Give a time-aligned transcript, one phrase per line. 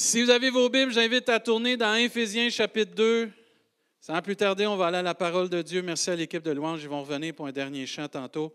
[0.00, 3.32] Si vous avez vos Bibles, j'invite à tourner dans Éphésiens chapitre 2.
[4.00, 5.82] Sans plus tarder, on va aller à la parole de Dieu.
[5.82, 6.80] Merci à l'équipe de louange.
[6.84, 8.54] Ils vont revenir pour un dernier chant tantôt.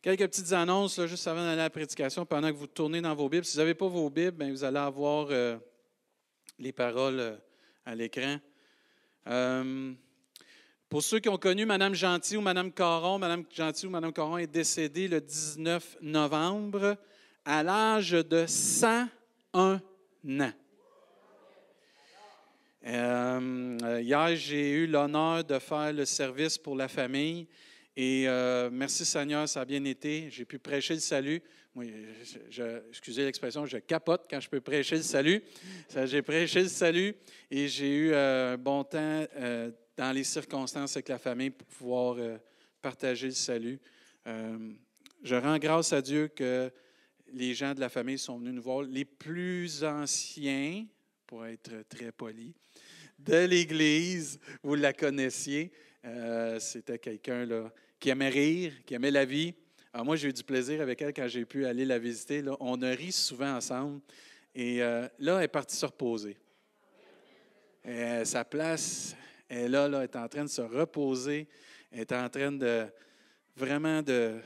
[0.00, 3.28] Quelques petites annonces juste avant d'aller à la prédication, pendant que vous tournez dans vos
[3.28, 3.44] Bibles.
[3.44, 5.56] Si vous n'avez pas vos Bibles, bien, vous allez avoir euh,
[6.60, 7.36] les paroles euh,
[7.86, 8.36] à l'écran.
[9.26, 9.94] Euh,
[10.88, 14.38] pour ceux qui ont connu Mme Gentil ou Mme Caron, Mme Gentil ou Mme Caron
[14.38, 16.96] est décédée le 19 novembre
[17.44, 19.80] à l'âge de 101
[20.40, 20.52] ans.
[22.86, 27.46] Euh, hier, j'ai eu l'honneur de faire le service pour la famille
[27.96, 30.28] et euh, merci Seigneur, ça a bien été.
[30.30, 31.42] J'ai pu prêcher le salut.
[32.88, 35.42] Excusez l'expression, je capote quand je peux prêcher le salut.
[36.04, 37.14] J'ai prêché le salut
[37.50, 39.24] et j'ai eu euh, un bon temps
[39.96, 42.16] dans les circonstances avec la famille pour pouvoir
[42.82, 43.78] partager le salut.
[44.24, 46.70] je rends grâce à Dieu que
[47.34, 48.82] les gens de la famille sont venus nous voir.
[48.82, 50.86] Les plus anciens,
[51.26, 52.54] pour être très poli,
[53.18, 55.72] de l'Église, vous la connaissiez.
[56.04, 59.54] Euh, c'était quelqu'un qui aimait rire, qui aimait la vie.
[59.92, 62.42] Alors moi, j'ai eu du plaisir avec elle quand j'ai pu aller la visiter.
[62.42, 62.56] Là.
[62.60, 64.00] On a ri souvent ensemble.
[64.54, 66.36] Et euh, là, elle est partie se reposer.
[68.24, 69.14] Sa place,
[69.48, 71.48] elle là, là, est en train de se reposer.
[71.90, 72.86] Elle est en train de
[73.56, 74.40] vraiment de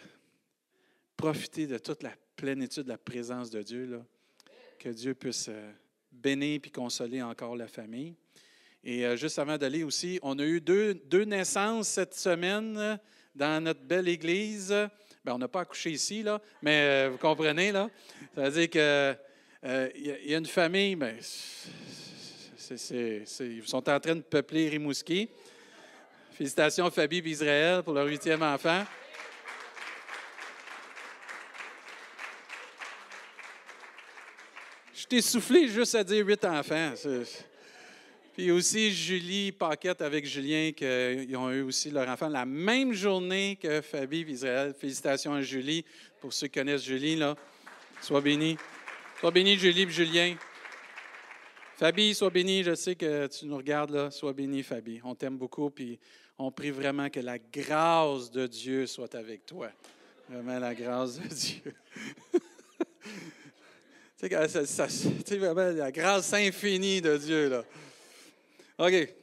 [1.17, 3.87] profiter de toute la plénitude de la présence de Dieu.
[3.87, 4.05] Là.
[4.79, 5.73] Que Dieu puisse euh,
[6.13, 8.15] bénir et consoler encore la famille.
[8.85, 12.99] Et euh, juste avant d'aller aussi, on a eu deux, deux, naissances cette semaine
[13.35, 14.69] dans notre belle église.
[15.25, 17.91] Bien, on n'a pas accouché ici, là, mais euh, vous comprenez, là.
[18.35, 20.97] Ça veut dire qu'il euh, y, a une famille,
[22.71, 25.29] ils sont en train de peupler Rimouski.
[26.33, 28.85] Félicitations Fabie et Israël pour leur huitième enfant.
[34.95, 36.93] Je t'ai soufflé juste à dire huit enfants.
[38.35, 43.59] Puis aussi Julie Paquette avec Julien, qui ont eu aussi leur enfant la même journée
[43.61, 44.75] que Fabie et Israël.
[44.79, 45.85] Félicitations à Julie.
[46.21, 47.35] Pour ceux qui connaissent Julie, là,
[48.01, 48.57] sois béni.
[49.19, 50.37] Sois béni, Julie et Julien.
[51.79, 52.65] Fabie, sois béni.
[52.65, 54.11] Je sais que tu nous regardes là.
[54.11, 55.01] Sois béni, Fabie.
[55.05, 55.71] On t'aime beaucoup.
[55.71, 55.97] Puis
[56.37, 59.71] on prie vraiment que la grâce de Dieu soit avec toi.
[60.29, 61.73] Vraiment la grâce de Dieu.
[64.21, 64.29] tu
[65.25, 67.65] sais, vraiment la grâce infinie de Dieu, là.
[68.79, 69.15] OK.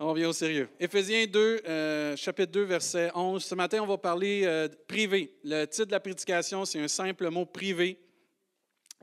[0.00, 0.68] On revient au sérieux.
[0.80, 3.44] Éphésiens 2, euh, chapitre 2, verset 11.
[3.44, 5.36] Ce matin, on va parler euh, privé.
[5.44, 7.96] Le titre de la prédication, c'est un simple mot privé.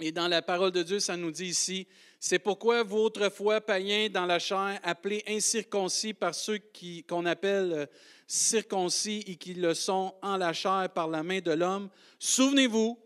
[0.02, 1.88] Et dans la parole de Dieu, ça nous dit ici,
[2.26, 6.58] c'est pourquoi vous autrefois, païens dans la chair, appelés incirconcis par ceux
[7.06, 7.86] qu'on appelle euh,
[8.26, 11.90] circoncis et qui le sont en la chair par la main de l'homme,
[12.20, 12.98] souvenez-vous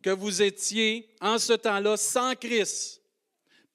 [0.00, 3.02] que vous étiez en ce temps-là sans Christ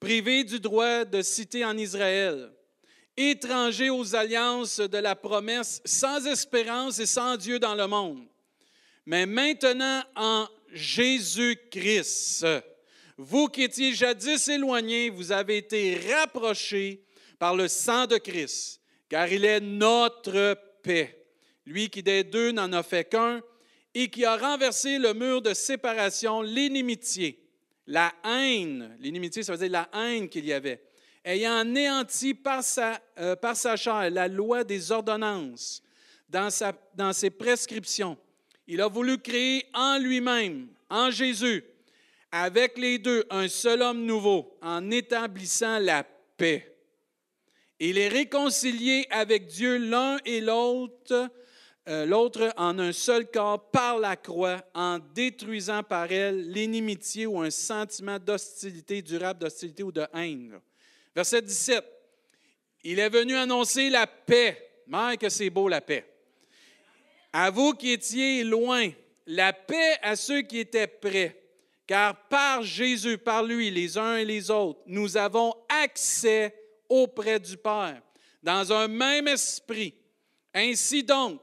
[0.00, 2.50] privé du droit de citer en Israël,
[3.14, 8.26] étranger aux alliances de la promesse, sans espérance et sans Dieu dans le monde.
[9.04, 12.46] Mais maintenant, en Jésus-Christ,
[13.18, 17.02] vous qui étiez jadis éloignés, vous avez été rapprochés
[17.38, 21.26] par le sang de Christ, car il est notre paix.
[21.66, 23.42] Lui qui des deux n'en a fait qu'un
[23.94, 27.44] et qui a renversé le mur de séparation, l'inimitié
[27.88, 30.82] la haine, l'inimitié, ça veut dire la haine qu'il y avait,
[31.24, 35.82] ayant anéanti par sa, euh, par sa chair la loi des ordonnances
[36.28, 38.16] dans, sa, dans ses prescriptions,
[38.66, 41.64] il a voulu créer en lui-même, en Jésus,
[42.32, 46.04] avec les deux, un seul homme nouveau, en établissant la
[46.36, 46.76] paix.
[47.80, 51.30] Il est réconcilié avec Dieu l'un et l'autre
[51.88, 57.40] euh, l'autre en un seul corps par la croix, en détruisant par elle l'inimitié ou
[57.40, 60.60] un sentiment d'hostilité, durable d'hostilité ou de haine.
[61.16, 61.82] Verset 17.
[62.84, 64.82] Il est venu annoncer la paix.
[64.86, 66.04] Mais que c'est beau la paix.
[67.32, 68.90] À vous qui étiez loin,
[69.26, 71.37] la paix à ceux qui étaient près.
[71.88, 76.54] Car par Jésus, par lui, les uns et les autres, nous avons accès
[76.86, 78.02] auprès du Père,
[78.42, 79.94] dans un même esprit.
[80.52, 81.40] Ainsi donc,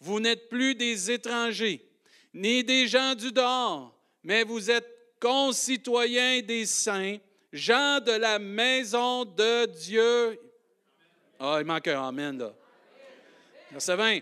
[0.00, 1.86] vous n'êtes plus des étrangers,
[2.32, 4.88] ni des gens du dehors, mais vous êtes
[5.20, 7.18] concitoyens des saints,
[7.52, 10.40] gens de la maison de Dieu.
[11.38, 12.54] Ah, il manque un Amen, là.
[13.70, 14.20] Verset 20.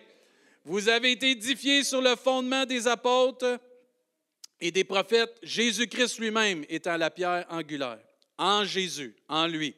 [0.64, 3.60] Vous avez été édifiés sur le fondement des apôtres
[4.60, 8.00] et des prophètes, Jésus-Christ lui-même étant la pierre angulaire.
[8.38, 9.74] En Jésus, en lui,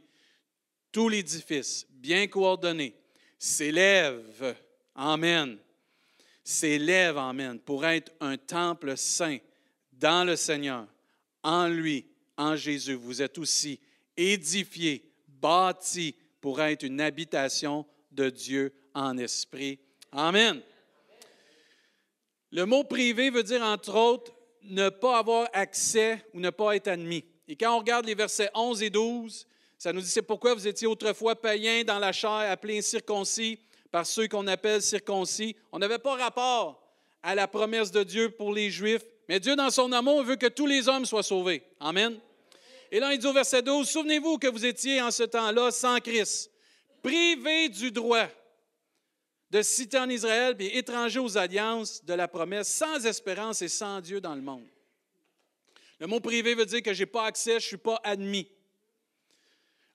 [0.90, 2.94] tout l'édifice, bien coordonné,
[3.38, 4.56] s'élève.
[4.94, 5.58] Amen
[6.44, 9.38] s'élève, Amen, pour être un temple saint
[9.93, 10.87] dans le Seigneur,
[11.43, 12.06] en lui,
[12.37, 13.81] en Jésus, vous êtes aussi
[14.17, 19.79] édifiés, bâtis pour être une habitation de Dieu en esprit.
[20.11, 20.61] Amen.
[22.50, 24.32] Le mot privé veut dire, entre autres,
[24.64, 27.25] ne pas avoir accès ou ne pas être admis.
[27.49, 29.47] Et quand on regarde les versets 11 et 12,
[29.79, 33.59] ça nous dit, c'est pourquoi vous étiez autrefois païens dans la chair, appelés circoncis
[33.91, 35.56] par ceux qu'on appelle circoncis.
[35.73, 36.82] On n'avait pas rapport
[37.23, 40.47] à la promesse de Dieu pour les Juifs, mais Dieu, dans son amour, veut que
[40.47, 41.62] tous les hommes soient sauvés.
[41.81, 42.19] Amen.
[42.91, 45.99] Et là, il dit au verset 12, Souvenez-vous que vous étiez en ce temps-là sans
[45.99, 46.50] Christ,
[47.03, 48.29] privés du droit
[49.53, 54.01] de citer en Israël, puis étrangers aux alliances de la promesse, sans espérance et sans
[54.01, 54.67] Dieu dans le monde.
[56.01, 58.49] Le mot privé veut dire que je n'ai pas accès, je ne suis pas admis.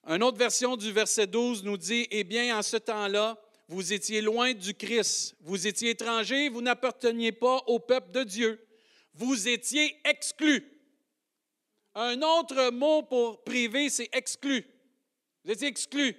[0.06, 4.20] Une autre version du verset 12 nous dit, Eh bien, en ce temps-là, vous étiez
[4.20, 8.64] loin du Christ, vous étiez étrangers, vous n'apparteniez pas au peuple de Dieu,
[9.14, 10.72] vous étiez exclus.
[11.96, 14.64] Un autre mot pour privé, c'est exclu.
[15.44, 16.16] Vous étiez exclus.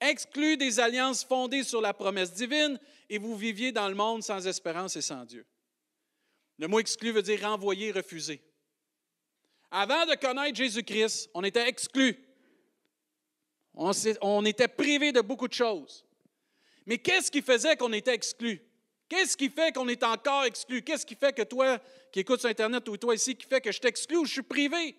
[0.00, 2.78] Exclus des alliances fondées sur la promesse divine
[3.08, 5.46] et vous viviez dans le monde sans espérance et sans Dieu.
[6.58, 8.42] Le mot exclu veut dire renvoyer, refuser.
[9.70, 12.16] Avant de connaître Jésus-Christ, on était exclus.
[13.74, 13.90] On,
[14.22, 16.04] on était privé de beaucoup de choses.
[16.86, 18.62] Mais qu'est-ce qui faisait qu'on était exclu?
[19.08, 20.82] Qu'est-ce qui fait qu'on est encore exclu?
[20.82, 21.78] Qu'est-ce qui fait que toi
[22.10, 24.42] qui écoutes sur Internet ou toi ici, qui fait que je t'exclus ou je suis
[24.42, 24.96] privé?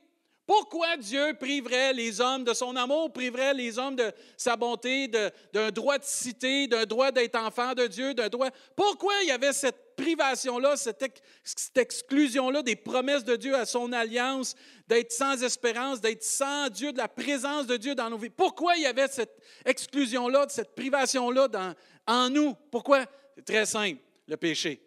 [0.47, 5.71] Pourquoi Dieu priverait les hommes de son amour, priverait les hommes de sa bonté, d'un
[5.71, 8.47] droit de citer, d'un droit d'être enfant de Dieu, d'un droit?
[8.73, 11.03] Pourquoi il y avait cette privation-là, cette,
[11.43, 14.55] cette exclusion-là des promesses de Dieu à son alliance,
[14.87, 18.29] d'être sans espérance, d'être sans Dieu, de la présence de Dieu dans nos vies?
[18.29, 21.75] Pourquoi il y avait cette exclusion-là, cette privation-là
[22.07, 22.53] en nous?
[22.71, 23.03] Pourquoi?
[23.35, 24.81] C'est très simple, le péché.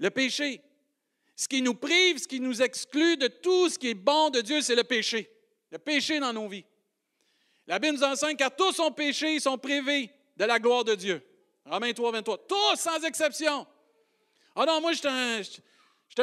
[0.00, 0.60] Le péché.
[1.38, 4.40] Ce qui nous prive, ce qui nous exclut de tout ce qui est bon de
[4.40, 5.30] Dieu, c'est le péché.
[5.70, 6.64] Le péché dans nos vies.
[7.68, 10.96] La Bible nous enseigne car tous ont péché, ils sont privés de la gloire de
[10.96, 11.22] Dieu.
[11.64, 12.38] Romains 3, 23.
[12.48, 13.68] Tous, sans exception.
[14.56, 15.40] Ah non, moi, je suis un,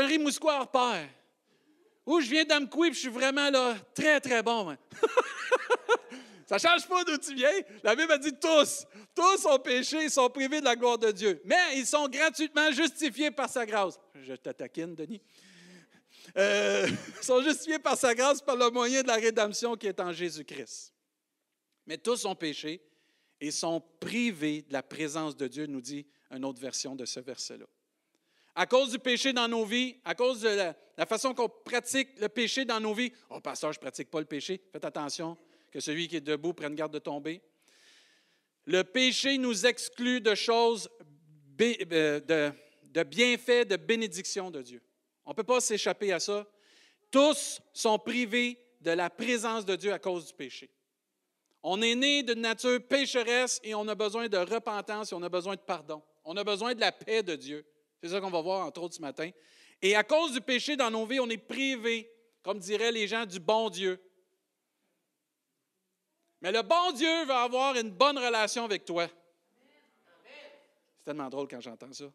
[0.01, 1.07] un rimousquois père.
[2.05, 4.75] Ou je viens puis je suis vraiment là, très, très bon.
[6.45, 7.51] Ça ne change pas d'où tu viens.
[7.83, 8.85] La Bible a dit tous.
[9.15, 11.41] Tous ont péché, ils sont privés de la gloire de Dieu.
[11.43, 13.99] Mais ils sont gratuitement justifiés par sa grâce.
[14.13, 15.21] Je t'attaquine, Denis.
[16.37, 16.87] Euh,
[17.19, 20.11] ils sont justifiés par sa grâce par le moyen de la rédemption qui est en
[20.11, 20.93] Jésus-Christ.
[21.87, 22.81] Mais tous ont péché
[23.41, 27.19] et sont privés de la présence de Dieu, nous dit une autre version de ce
[27.19, 27.65] verset-là.
[28.53, 32.19] À cause du péché dans nos vies, à cause de la, la façon qu'on pratique
[32.19, 35.37] le péché dans nos vies, oh pasteur, je ne pratique pas le péché, faites attention,
[35.75, 37.41] que celui qui est debout prenne garde de tomber.
[38.63, 40.89] Le péché nous exclut de choses,
[41.59, 42.51] euh, de,
[42.85, 44.81] de bienfaits, de bénédictions de Dieu.
[45.25, 46.47] On ne peut pas s'échapper à ça.
[47.11, 50.69] Tous sont privés de la présence de Dieu à cause du péché.
[51.61, 55.29] On est né d'une nature pécheresse et on a besoin de repentance et on a
[55.29, 56.01] besoin de pardon.
[56.23, 57.65] On a besoin de la paix de Dieu.
[58.01, 59.29] C'est ça qu'on va voir entre autres ce matin.
[59.81, 62.09] Et à cause du péché dans nos vies, on est privé,
[62.43, 63.99] comme diraient les gens, du bon Dieu.
[66.45, 69.07] Mais le bon Dieu va avoir une bonne relation avec toi.
[70.99, 72.05] C'est tellement drôle quand j'entends ça.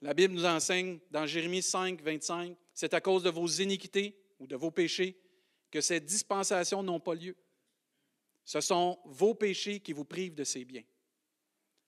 [0.00, 4.46] La Bible nous enseigne dans Jérémie 5, 25, c'est à cause de vos iniquités ou
[4.46, 5.14] de vos péchés
[5.70, 7.36] que ces dispensations n'ont pas lieu.
[8.46, 10.84] Ce sont vos péchés qui vous privent de ces biens.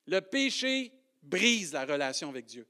[0.04, 2.66] Le péché brise la relation avec Dieu.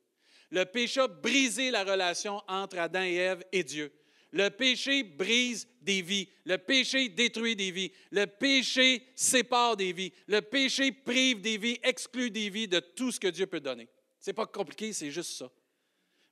[0.50, 3.92] Le péché a brisé la relation entre Adam et Ève et Dieu.
[4.32, 6.28] Le péché brise des vies.
[6.44, 7.92] Le péché détruit des vies.
[8.11, 10.12] Le péché sépare des vies.
[10.26, 13.88] Le péché prive des vies, exclut des vies de tout ce que Dieu peut donner.
[14.18, 15.50] C'est pas compliqué, c'est juste ça.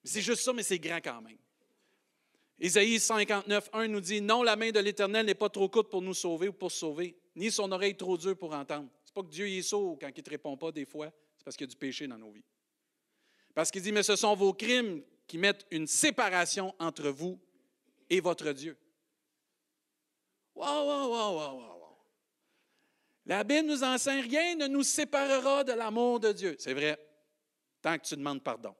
[0.04, 1.38] C'est juste ça, mais c'est grand quand même.
[2.58, 6.02] Isaïe 59, 1 nous dit Non, la main de l'Éternel n'est pas trop courte pour
[6.02, 8.88] nous sauver ou pour sauver, ni son oreille trop dure pour entendre.
[9.04, 11.44] C'est pas que Dieu est sourd quand il ne te répond pas des fois, c'est
[11.44, 12.44] parce qu'il y a du péché dans nos vies.
[13.54, 17.38] Parce qu'il dit Mais ce sont vos crimes qui mettent une séparation entre vous
[18.08, 18.76] et votre Dieu.
[20.54, 21.76] Wow, wow, wow, wow, wow.
[23.26, 26.56] La Bible nous enseigne rien ne nous séparera de l'amour de Dieu.
[26.58, 26.96] C'est vrai,
[27.82, 28.74] tant que tu demandes pardon.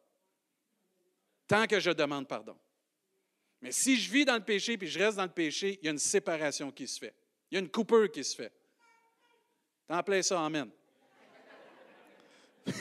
[1.49, 2.57] Tant que je demande pardon.
[3.61, 5.89] Mais si je vis dans le péché puis je reste dans le péché, il y
[5.89, 7.15] a une séparation qui se fait.
[7.51, 8.53] Il y a une coupure qui se fait.
[9.89, 10.71] T'en plais ça, Amen.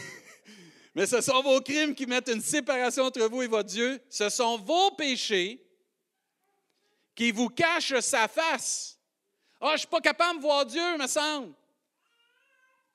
[0.96, 4.00] Mais ce sont vos crimes qui mettent une séparation entre vous et votre Dieu.
[4.10, 5.65] Ce sont vos péchés
[7.16, 9.00] qui vous cache sa face.
[9.62, 11.54] Ah, je ne suis pas capable de voir Dieu, me semble.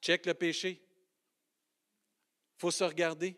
[0.00, 0.80] Check le péché.
[2.56, 3.36] Il faut se regarder.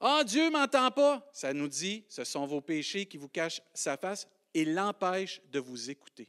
[0.00, 1.28] Ah, Dieu ne m'entend pas.
[1.32, 5.60] Ça nous dit, ce sont vos péchés qui vous cachent sa face et l'empêchent de
[5.60, 6.28] vous écouter.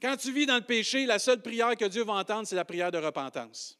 [0.00, 2.64] Quand tu vis dans le péché, la seule prière que Dieu va entendre, c'est la
[2.64, 3.78] prière de repentance.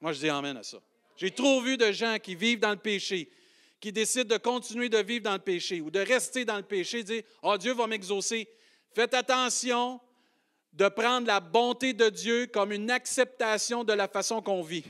[0.00, 0.78] Moi, je dis Amen à ça.
[1.16, 3.30] J'ai trop vu de gens qui vivent dans le péché,
[3.82, 7.02] qui décident de continuer de vivre dans le péché ou de rester dans le péché,
[7.02, 8.48] dire Oh, Dieu va m'exaucer.
[8.94, 10.00] Faites attention
[10.72, 14.84] de prendre la bonté de Dieu comme une acceptation de la façon qu'on vit.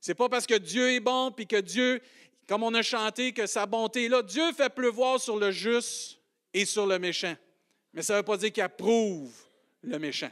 [0.00, 2.00] C'est pas parce que Dieu est bon puis que Dieu,
[2.48, 4.22] comme on a chanté, que sa bonté est là.
[4.22, 6.18] Dieu fait pleuvoir sur le juste
[6.54, 7.36] et sur le méchant.
[7.92, 9.34] Mais ça ne veut pas dire qu'il approuve
[9.82, 10.30] le méchant.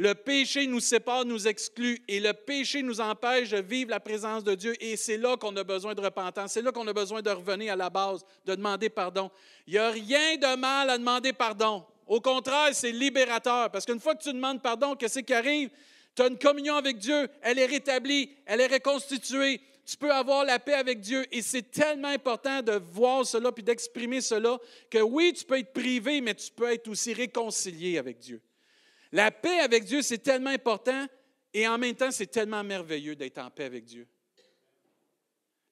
[0.00, 4.44] Le péché nous sépare, nous exclut, et le péché nous empêche de vivre la présence
[4.44, 4.72] de Dieu.
[4.80, 6.52] Et c'est là qu'on a besoin de repentance.
[6.52, 9.28] C'est là qu'on a besoin de revenir à la base, de demander pardon.
[9.66, 11.84] Il n'y a rien de mal à demander pardon.
[12.06, 13.72] Au contraire, c'est libérateur.
[13.72, 15.70] Parce qu'une fois que tu demandes pardon, qu'est-ce qui arrive?
[16.14, 19.60] Tu as une communion avec Dieu, elle est rétablie, elle est reconstituée.
[19.84, 21.26] Tu peux avoir la paix avec Dieu.
[21.32, 24.58] Et c'est tellement important de voir cela puis d'exprimer cela
[24.90, 28.40] que oui, tu peux être privé, mais tu peux être aussi réconcilié avec Dieu.
[29.12, 31.06] La paix avec Dieu, c'est tellement important
[31.54, 34.06] et en même temps, c'est tellement merveilleux d'être en paix avec Dieu.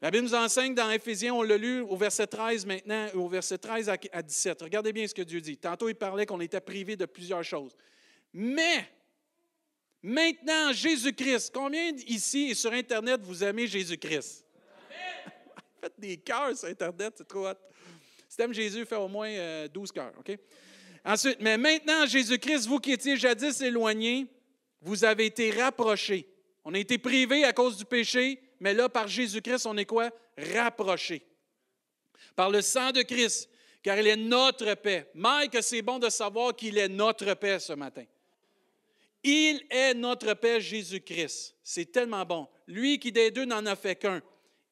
[0.00, 3.58] La Bible nous enseigne dans Éphésiens, on l'a lu au verset 13 maintenant, au verset
[3.58, 4.62] 13 à 17.
[4.62, 5.56] Regardez bien ce que Dieu dit.
[5.56, 7.74] Tantôt, il parlait qu'on était privé de plusieurs choses.
[8.32, 8.86] Mais,
[10.02, 14.44] maintenant, Jésus-Christ, combien ici et sur Internet vous aimez Jésus-Christ?
[15.80, 17.54] Faites des cœurs sur Internet, c'est trop hot.
[18.28, 19.30] Si tu aimes Jésus, fais au moins
[19.68, 20.38] 12 euh, cœurs, OK?
[21.06, 24.26] Ensuite, mais maintenant, Jésus-Christ, vous qui étiez jadis éloignés,
[24.80, 26.26] vous avez été rapprochés.
[26.64, 30.10] On a été privés à cause du péché, mais là, par Jésus-Christ, on est quoi?
[30.36, 31.24] Rapprochés.
[32.34, 33.48] Par le sang de Christ,
[33.84, 35.08] car il est notre paix.
[35.14, 38.04] Mike, c'est bon de savoir qu'il est notre paix ce matin.
[39.22, 41.54] Il est notre paix, Jésus-Christ.
[41.62, 42.48] C'est tellement bon.
[42.66, 44.20] Lui qui des deux n'en a fait qu'un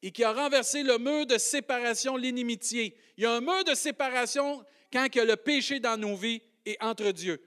[0.01, 2.97] et qui a renversé le mur de séparation, l'inimitié.
[3.17, 4.65] Il y a un mur de séparation
[4.95, 7.41] quand que le péché dans nos vies est entre Dieu.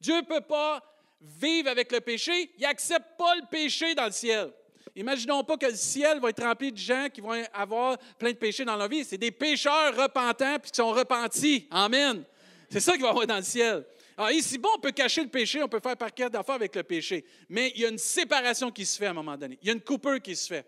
[0.00, 0.82] Dieu ne peut pas
[1.20, 4.50] vivre avec le péché, il n'accepte pas le péché dans le ciel.
[4.94, 8.36] Imaginons pas que le ciel va être rempli de gens qui vont avoir plein de
[8.36, 9.04] péchés dans leur vie.
[9.04, 11.66] C'est des pécheurs repentants puis qui sont repentis.
[11.70, 12.24] Amen.
[12.70, 13.84] C'est ça qu'il va y avoir dans le ciel.
[14.16, 16.82] Alors ici, bon, on peut cacher le péché, on peut faire parquet d'affaires avec le
[16.82, 19.58] péché, mais il y a une séparation qui se fait à un moment donné.
[19.60, 20.64] Il y a une coupure qui se fait.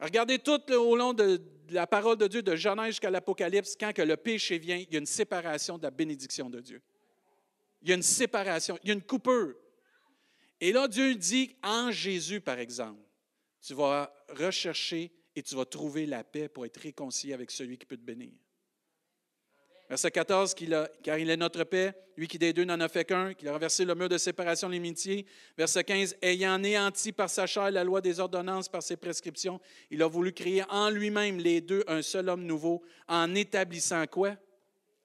[0.00, 1.40] Regardez tout au long de,
[1.74, 4.96] la parole de Dieu, de Genèse jusqu'à l'Apocalypse, quand que le péché vient, il y
[4.96, 6.82] a une séparation de la bénédiction de Dieu.
[7.82, 9.54] Il y a une séparation, il y a une coupure.
[10.60, 13.00] Et là, Dieu dit, en Jésus, par exemple,
[13.62, 17.86] tu vas rechercher et tu vas trouver la paix pour être réconcilié avec celui qui
[17.86, 18.32] peut te bénir.
[19.90, 20.54] Verset 14,
[21.02, 23.52] car il est notre paix, lui qui des deux n'en a fait qu'un, qui a
[23.52, 25.26] renversé le mur de séparation de l'amitié.
[25.58, 30.00] Verset 15, ayant néanti par sa chair la loi des ordonnances, par ses prescriptions, il
[30.00, 34.36] a voulu créer en lui-même les deux un seul homme nouveau, en établissant quoi?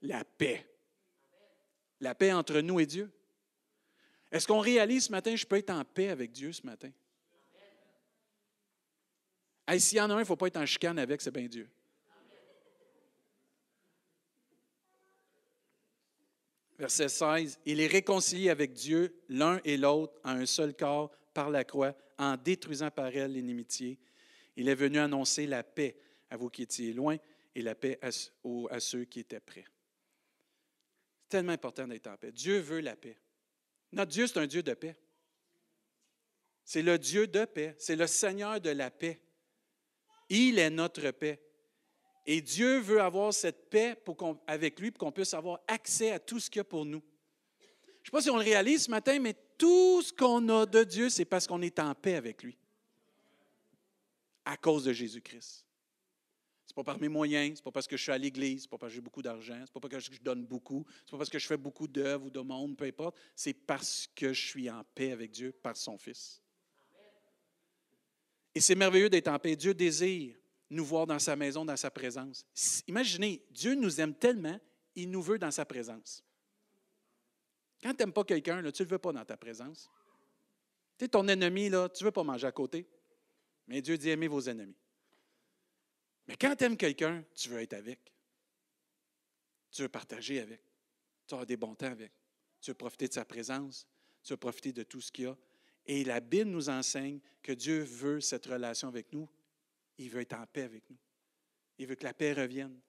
[0.04, 0.70] La paix.
[2.00, 3.12] La paix entre nous et Dieu.
[4.32, 6.92] Est-ce qu'on réalise ce matin, je peux être en paix avec Dieu ce matin?
[9.80, 11.48] S'il y en a un, il ne faut pas être en chicane avec, c'est bien
[11.48, 11.68] Dieu.
[16.78, 21.50] Verset 16, il est réconcilié avec Dieu, l'un et l'autre, en un seul corps, par
[21.50, 24.00] la croix, en détruisant par elle l'inimitié.
[24.56, 25.98] Il est venu annoncer la paix
[26.30, 27.18] à vous qui étiez loin
[27.54, 28.10] et la paix à,
[28.70, 29.66] à ceux qui étaient près.
[31.24, 32.32] C'est tellement important d'être en paix.
[32.32, 33.18] Dieu veut la paix.
[33.92, 34.96] Notre Dieu, c'est un Dieu de paix.
[36.64, 37.76] C'est le Dieu de paix.
[37.78, 39.22] C'est le Seigneur de la paix.
[40.30, 41.40] Il est notre paix.
[42.26, 43.96] Et Dieu veut avoir cette paix
[44.48, 47.04] avec lui pour qu'on puisse avoir accès à tout ce qu'il y a pour nous.
[47.60, 50.66] Je ne sais pas si on le réalise ce matin, mais tout ce qu'on a
[50.66, 52.58] de Dieu, c'est parce qu'on est en paix avec lui.
[54.44, 55.66] À cause de Jésus-Christ.
[56.66, 58.64] Ce n'est pas par mes moyens, ce n'est pas parce que je suis à l'Église,
[58.64, 60.46] ce n'est pas parce que j'ai beaucoup d'argent, ce n'est pas parce que je donne
[60.46, 63.18] beaucoup, ce n'est pas parce que je fais beaucoup d'œuvres ou de monde, peu importe.
[63.36, 66.42] C'est parce que je suis en paix avec Dieu par son Fils.
[68.54, 69.56] Et c'est merveilleux d'être en paix.
[69.56, 70.36] Dieu désire
[70.76, 72.46] nous voir dans sa maison, dans sa présence.
[72.88, 74.60] Imaginez, Dieu nous aime tellement,
[74.96, 76.24] il nous veut dans sa présence.
[77.82, 79.90] Quand tu n'aimes pas quelqu'un, tu ne le veux pas dans ta présence.
[80.98, 82.88] Tu es ton ennemi, là, tu ne veux pas manger à côté.
[83.68, 84.76] Mais Dieu dit aimez vos ennemis.
[86.28, 88.00] Mais quand tu aimes quelqu'un, tu veux être avec.
[89.72, 90.62] Tu veux partager avec.
[91.28, 92.12] Tu veux des bons temps avec.
[92.62, 93.88] Tu veux profiter de sa présence.
[94.24, 95.38] Tu veux profiter de tout ce qu'il y a.
[95.86, 99.30] Et la Bible nous enseigne que Dieu veut cette relation avec nous
[99.98, 100.98] il veut être en paix avec nous.
[101.78, 102.80] Il veut que la paix revienne.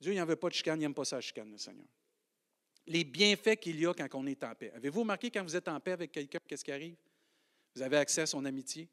[0.00, 1.86] Dieu, il n'en veut pas de chicane, il n'aime pas ça, chicane, le Seigneur.
[2.86, 4.70] Les bienfaits qu'il y a quand on est en paix.
[4.74, 6.96] Avez-vous remarqué quand vous êtes en paix avec quelqu'un, qu'est-ce qui arrive?
[7.74, 8.88] Vous avez accès à son amitié.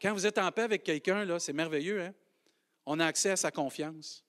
[0.00, 2.14] Quand vous êtes en paix avec quelqu'un, là, c'est merveilleux, hein?
[2.86, 4.24] On a accès à sa confiance.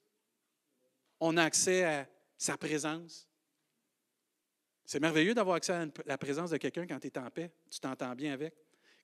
[1.20, 3.28] On a accès à sa présence.
[4.86, 7.52] C'est merveilleux d'avoir accès à la présence de quelqu'un quand tu es en paix.
[7.70, 8.54] Tu t'entends bien avec.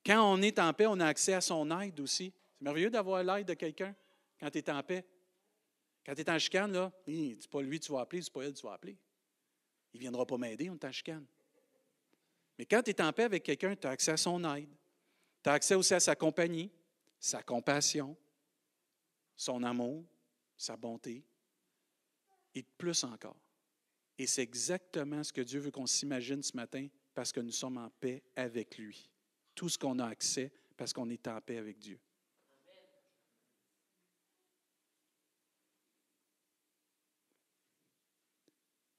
[0.04, 2.32] Quand on est en paix, on a accès à son aide aussi.
[2.58, 3.94] C'est merveilleux d'avoir l'aide de quelqu'un
[4.40, 5.04] quand tu es en paix.
[6.04, 8.42] Quand tu es en chicane, là, c'est pas lui que tu vas appeler, c'est pas
[8.42, 8.98] elle que tu vas appeler.
[9.92, 11.26] Il ne viendra pas m'aider, on est en chicane.
[12.58, 14.74] Mais quand tu es en paix avec quelqu'un, tu as accès à son aide.
[15.42, 16.70] Tu as accès aussi à sa compagnie,
[17.20, 18.16] sa compassion,
[19.36, 20.04] son amour,
[20.56, 21.24] sa bonté,
[22.54, 23.40] et plus encore.
[24.18, 27.78] Et c'est exactement ce que Dieu veut qu'on s'imagine ce matin parce que nous sommes
[27.78, 29.10] en paix avec lui.
[29.54, 31.98] Tout ce qu'on a accès parce qu'on est en paix avec Dieu.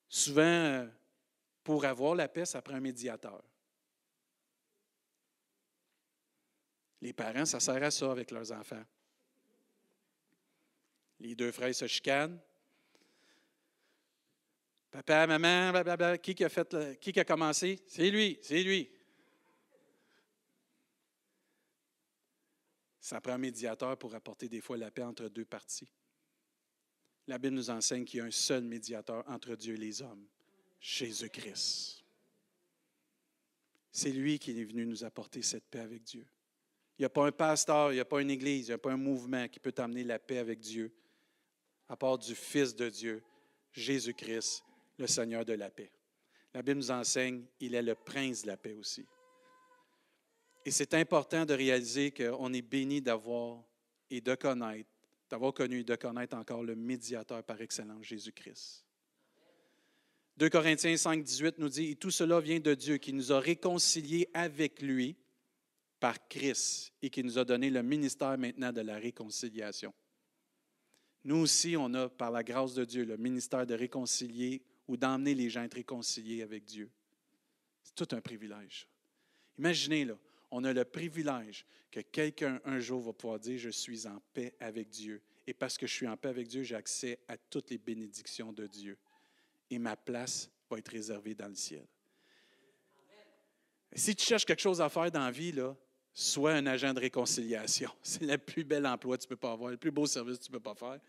[0.07, 0.87] Souvent, euh,
[1.63, 3.43] pour avoir la paix, ça prend un médiateur.
[7.01, 8.83] Les parents, ça sert à ça avec leurs enfants.
[11.19, 12.39] Les deux frères se chicanent.
[14.91, 17.81] Papa, maman, blablabla, qui, a fait qui a commencé?
[17.87, 18.89] C'est lui, c'est lui.
[23.03, 25.89] Ça prend un médiateur pour apporter des fois la paix entre deux parties.
[27.27, 30.25] La Bible nous enseigne qu'il y a un seul médiateur entre Dieu et les hommes,
[30.79, 32.01] Jésus-Christ.
[33.91, 36.25] C'est lui qui est venu nous apporter cette paix avec Dieu.
[36.97, 38.77] Il n'y a pas un pasteur, il n'y a pas une église, il n'y a
[38.77, 40.95] pas un mouvement qui peut t'amener la paix avec Dieu,
[41.89, 43.21] à part du Fils de Dieu,
[43.73, 44.63] Jésus-Christ,
[44.97, 45.91] le Seigneur de la paix.
[46.53, 49.05] La Bible nous enseigne, il est le prince de la paix aussi.
[50.65, 53.63] Et c'est important de réaliser qu'on est béni d'avoir
[54.09, 54.89] et de connaître,
[55.29, 58.85] d'avoir connu et de connaître encore le médiateur par excellence, Jésus-Christ.
[60.37, 63.39] 2 Corinthiens 5, 18 nous dit, et tout cela vient de Dieu qui nous a
[63.39, 65.15] réconciliés avec lui
[65.99, 69.93] par Christ et qui nous a donné le ministère maintenant de la réconciliation.
[71.23, 75.35] Nous aussi, on a, par la grâce de Dieu, le ministère de réconcilier ou d'emmener
[75.35, 76.89] les gens à être réconciliés avec Dieu.
[77.83, 78.87] C'est tout un privilège.
[79.57, 80.17] Imaginez, là,
[80.55, 84.53] on a le privilège que quelqu'un un jour va pouvoir dire, je suis en paix
[84.59, 85.19] avec Dieu.
[85.47, 88.53] Et parce que je suis en paix avec Dieu, j'ai accès à toutes les bénédictions
[88.53, 88.95] de Dieu.
[89.71, 91.85] Et ma place va être réservée dans le ciel.
[93.95, 95.75] Si tu cherches quelque chose à faire dans la vie, là,
[96.13, 97.89] sois un agent de réconciliation.
[98.03, 100.43] C'est le plus bel emploi que tu peux pas avoir, le plus beau service que
[100.43, 100.99] tu peux pas faire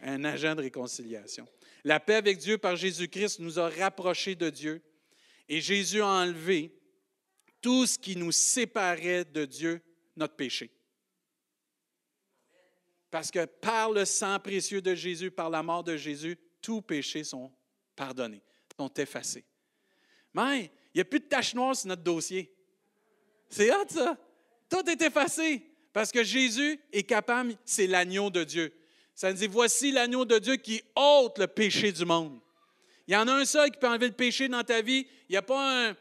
[0.00, 1.46] un agent de réconciliation.
[1.84, 4.80] La paix avec Dieu par Jésus-Christ nous a rapprochés de Dieu
[5.48, 6.77] et Jésus a enlevé
[7.60, 9.80] tout ce qui nous séparait de Dieu,
[10.16, 10.70] notre péché.
[13.10, 17.24] Parce que par le sang précieux de Jésus, par la mort de Jésus, tous péchés
[17.24, 17.50] sont
[17.96, 18.42] pardonnés,
[18.76, 19.44] sont effacés.
[20.34, 22.52] Mais il n'y a plus de taches noires sur notre dossier.
[23.48, 24.16] C'est hot, ça.
[24.68, 25.62] Tout est effacé.
[25.92, 28.72] Parce que Jésus est capable, c'est l'agneau de Dieu.
[29.14, 32.38] Ça nous dit, voici l'agneau de Dieu qui ôte le péché du monde.
[33.06, 35.06] Il y en a un seul qui peut enlever le péché dans ta vie.
[35.28, 35.96] Il n'y a pas un,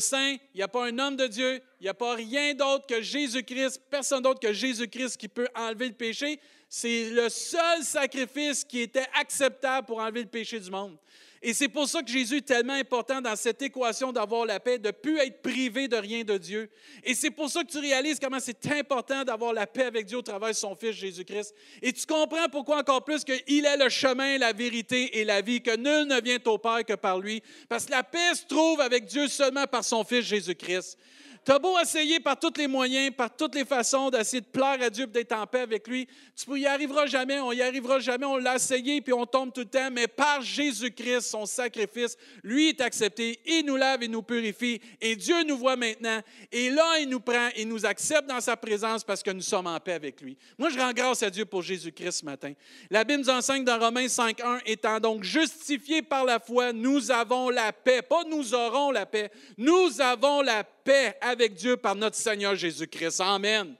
[0.00, 2.86] saint, il n'y a pas un homme de Dieu, il n'y a pas rien d'autre
[2.86, 6.40] que Jésus-Christ, personne d'autre que Jésus-Christ qui peut enlever le péché.
[6.68, 10.96] C'est le seul sacrifice qui était acceptable pour enlever le péché du monde.
[11.42, 14.78] Et c'est pour ça que Jésus est tellement important dans cette équation d'avoir la paix,
[14.78, 16.68] de ne plus être privé de rien de Dieu.
[17.04, 20.18] Et c'est pour ça que tu réalises comment c'est important d'avoir la paix avec Dieu
[20.18, 21.54] au travers de son Fils Jésus-Christ.
[21.82, 25.60] Et tu comprends pourquoi encore plus qu'il est le chemin, la vérité et la vie,
[25.60, 27.42] que nul ne vient au Père que par lui.
[27.68, 30.98] Parce que la paix se trouve avec Dieu seulement par son Fils Jésus-Christ.
[31.46, 34.78] Tu as beau essayer par tous les moyens, par toutes les façons d'essayer de plaire
[34.82, 38.26] à Dieu d'être en paix avec lui, tu n'y arriveras jamais, on n'y arrivera jamais,
[38.26, 42.70] on l'a essayé puis on tombe tout le temps, mais par Jésus-Christ, son sacrifice, lui
[42.70, 46.98] est accepté, il nous lave et nous purifie et Dieu nous voit maintenant et là,
[46.98, 49.92] il nous prend et nous accepte dans sa présence parce que nous sommes en paix
[49.92, 50.36] avec lui.
[50.58, 52.54] Moi, je rends grâce à Dieu pour Jésus-Christ ce matin.
[52.90, 57.50] La Bible nous enseigne dans Romains 5.1, étant donc justifiés par la foi, nous avons
[57.50, 61.96] la paix, pas nous aurons la paix, nous avons la paix paix avec Dieu par
[61.96, 63.20] notre Seigneur Jésus-Christ.
[63.20, 63.74] Amen.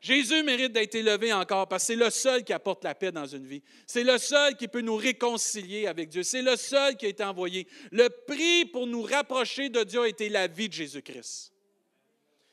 [0.00, 3.26] Jésus mérite d'être élevé encore parce que c'est le seul qui apporte la paix dans
[3.26, 3.62] une vie.
[3.86, 6.22] C'est le seul qui peut nous réconcilier avec Dieu.
[6.22, 7.66] C'est le seul qui a été envoyé.
[7.90, 11.52] Le prix pour nous rapprocher de Dieu a été la vie de Jésus-Christ.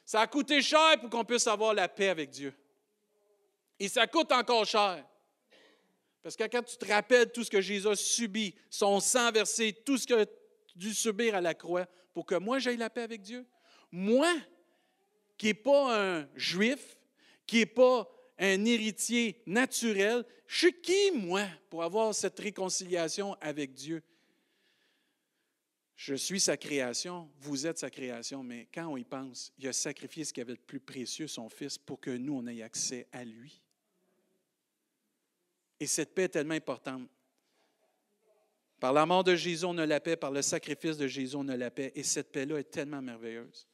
[0.06, 2.54] Ça a coûté cher pour qu'on puisse avoir la paix avec Dieu.
[3.80, 5.06] Et ça coûte encore cher.
[6.22, 9.74] Parce que quand tu te rappelles tout ce que Jésus a subi, son sang versé,
[9.86, 10.26] tout ce qu'il a
[10.74, 13.46] dû subir à la croix pour que moi j'aie la paix avec Dieu,
[13.96, 14.34] moi,
[15.38, 16.98] qui n'ai pas un juif,
[17.46, 23.76] qui n'est pas un héritier naturel, je suis qui, moi, pour avoir cette réconciliation avec
[23.76, 24.02] Dieu?
[25.96, 29.74] Je suis sa création, vous êtes sa création, mais quand on y pense, il a
[29.74, 33.08] sacrifié ce qui avait de plus précieux, son Fils, pour que nous, on ait accès
[33.12, 33.62] à lui.
[35.80, 37.08] Et cette paix est tellement importante.
[38.80, 40.16] Par la mort de Jésus, on a la paix.
[40.18, 41.92] Par le sacrifice de Jésus, on a la paix.
[41.94, 43.68] Et cette paix-là est tellement merveilleuse.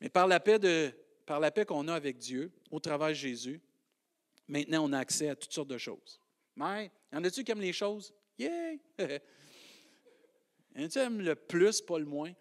[0.00, 0.92] Mais par la paix, de,
[1.24, 3.60] par la paix qu'on a avec Dieu, au travers de Jésus,
[4.48, 6.20] maintenant, on a accès à toutes sortes de choses.
[6.54, 8.12] Mais, y en a-tu qui aiment les choses?
[8.38, 8.74] Yeah!
[8.98, 9.04] y
[10.78, 12.32] en a-tu qui aiment le plus, pas le moins?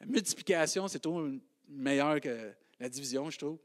[0.00, 1.28] La multiplication, c'est toujours
[1.68, 3.58] meilleur que la division, je trouve.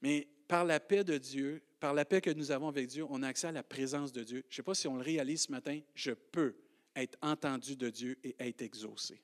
[0.00, 3.22] Mais par la paix de Dieu, par la paix que nous avons avec Dieu, on
[3.22, 4.44] a accès à la présence de Dieu.
[4.48, 6.56] Je ne sais pas si on le réalise ce matin, je peux
[6.96, 9.22] être entendu de Dieu et être exaucé.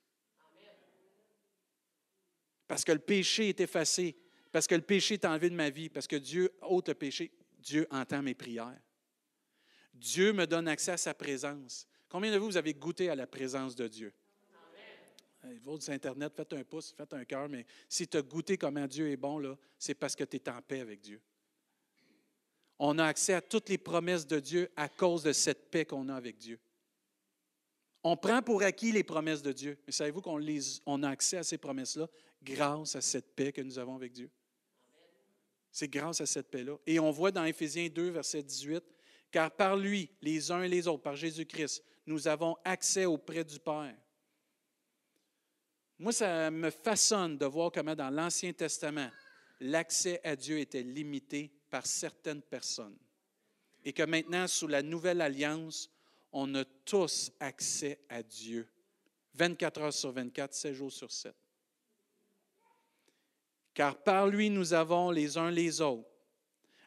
[2.71, 4.17] Parce que le péché est effacé,
[4.53, 7.33] parce que le péché est enlevé de ma vie, parce que Dieu ôte le péché,
[7.59, 8.81] Dieu entend mes prières.
[9.93, 11.89] Dieu me donne accès à sa présence.
[12.09, 14.15] Combien de vous, avez goûté à la présence de Dieu?
[15.81, 19.11] Sur Internet, faites un pouce, faites un cœur, mais si tu as goûté comment Dieu
[19.11, 21.21] est bon, c'est parce que tu es en paix avec Dieu.
[22.79, 26.09] On a accès à toutes les promesses de Dieu à cause de cette paix qu'on
[26.09, 26.61] a avec Dieu.
[28.03, 29.79] On prend pour acquis les promesses de Dieu.
[29.87, 30.41] Mais savez-vous qu'on
[30.87, 32.09] on a accès à ces promesses-là
[32.43, 34.31] grâce à cette paix que nous avons avec Dieu?
[35.71, 36.77] C'est grâce à cette paix-là.
[36.87, 38.83] Et on voit dans Éphésiens 2, verset 18,
[39.31, 43.59] car par lui, les uns et les autres, par Jésus-Christ, nous avons accès auprès du
[43.61, 43.97] Père.
[45.99, 49.11] Moi, ça me façonne de voir comment dans l'Ancien Testament,
[49.61, 52.97] l'accès à Dieu était limité par certaines personnes.
[53.85, 55.91] Et que maintenant, sous la nouvelle alliance,
[56.33, 58.69] on a tous accès à Dieu.
[59.35, 61.35] 24 heures sur 24, 7 jours sur 7.
[63.75, 66.09] Car par lui, nous avons les uns les autres.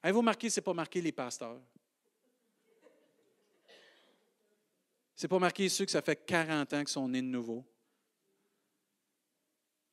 [0.01, 1.61] Avez-vous marqué, ce n'est pas marqué les pasteurs?
[5.15, 7.65] Ce n'est pas marqué ceux que ça fait 40 ans qu'ils sont nés de nouveau.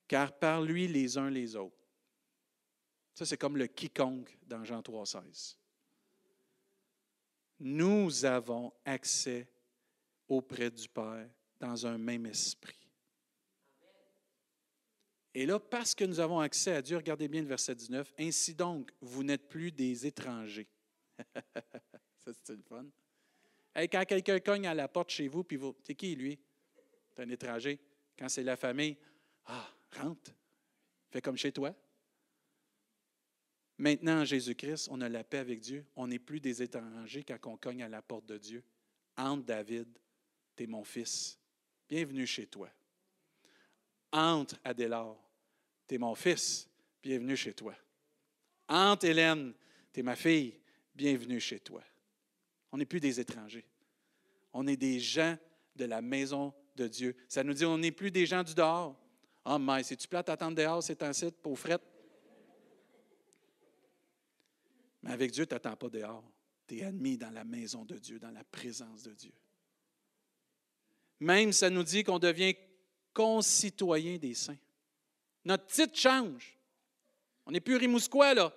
[0.08, 1.76] Car par lui, les uns les autres.
[3.14, 5.59] Ça, c'est comme le quiconque dans Jean 3,16
[7.60, 9.46] nous avons accès
[10.26, 11.28] auprès du Père
[11.60, 12.78] dans un même esprit.
[15.34, 18.54] Et là, parce que nous avons accès à Dieu, regardez bien le verset 19, ainsi
[18.54, 20.68] donc, vous n'êtes plus des étrangers.
[22.16, 22.86] Ça, c'est le fun.
[23.76, 26.38] quand quelqu'un cogne à la porte chez vous, puis vous, c'est qui lui?
[27.10, 27.78] C'est un étranger.
[28.18, 28.96] Quand c'est la famille,
[29.46, 30.32] ah, rentre,
[31.10, 31.74] fais comme chez toi.
[33.80, 35.86] Maintenant, en Jésus-Christ, on a la paix avec Dieu.
[35.96, 38.62] On n'est plus des étrangers quand on cogne à la porte de Dieu.
[39.16, 39.88] Entre David,
[40.54, 41.38] tu es mon fils.
[41.88, 42.68] Bienvenue chez toi.
[44.12, 45.16] Entre Adélard,
[45.88, 46.68] tu es mon fils.
[47.02, 47.74] Bienvenue chez toi.
[48.68, 49.54] Entre Hélène,
[49.94, 50.60] tu es ma fille.
[50.94, 51.82] Bienvenue chez toi.
[52.72, 53.64] On n'est plus des étrangers.
[54.52, 55.38] On est des gens
[55.74, 57.16] de la maison de Dieu.
[57.28, 58.94] Ça nous dit, on n'est plus des gens du dehors.
[59.46, 61.80] Oh, mais si tu plate attendre dehors, c'est un site pour frette?
[65.10, 66.22] Avec Dieu, tu n'attends pas dehors.
[66.68, 69.32] Tu es admis dans la maison de Dieu, dans la présence de Dieu.
[71.18, 72.54] Même, ça nous dit qu'on devient
[73.12, 74.56] concitoyen des saints.
[75.44, 76.56] Notre titre change.
[77.44, 78.54] On n'est plus Rimousquois, là.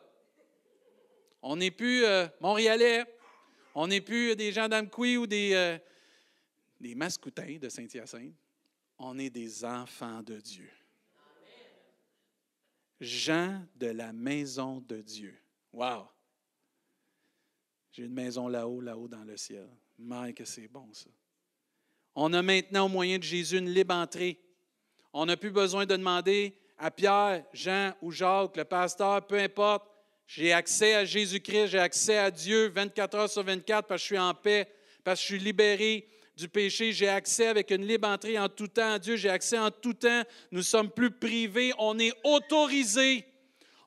[1.41, 3.03] On n'est plus euh, Montréalais.
[3.73, 5.79] On n'est plus des gens d'Amqui ou des, euh,
[6.79, 8.35] des Mascoutins de Saint-Hyacinthe.
[8.99, 10.69] On est des enfants de Dieu.
[13.01, 15.35] Gens de la maison de Dieu.
[15.73, 16.12] Wow!
[17.93, 19.69] J'ai une maison là-haut, là-haut dans le ciel.
[19.99, 21.11] Mais que c'est bon, ça.
[22.15, 24.39] On a maintenant, au moyen de Jésus, une libre entrée.
[25.13, 29.85] On n'a plus besoin de demander à Pierre, Jean ou Jacques, le pasteur, peu importe.
[30.25, 34.05] J'ai accès à Jésus-Christ, j'ai accès à Dieu 24 heures sur 24 parce que je
[34.05, 34.67] suis en paix,
[35.03, 36.93] parce que je suis libéré du péché.
[36.93, 39.17] J'ai accès avec une libre entrée en tout temps à Dieu.
[39.17, 40.23] J'ai accès en tout temps.
[40.51, 41.73] Nous sommes plus privés.
[41.77, 43.25] On est autorisé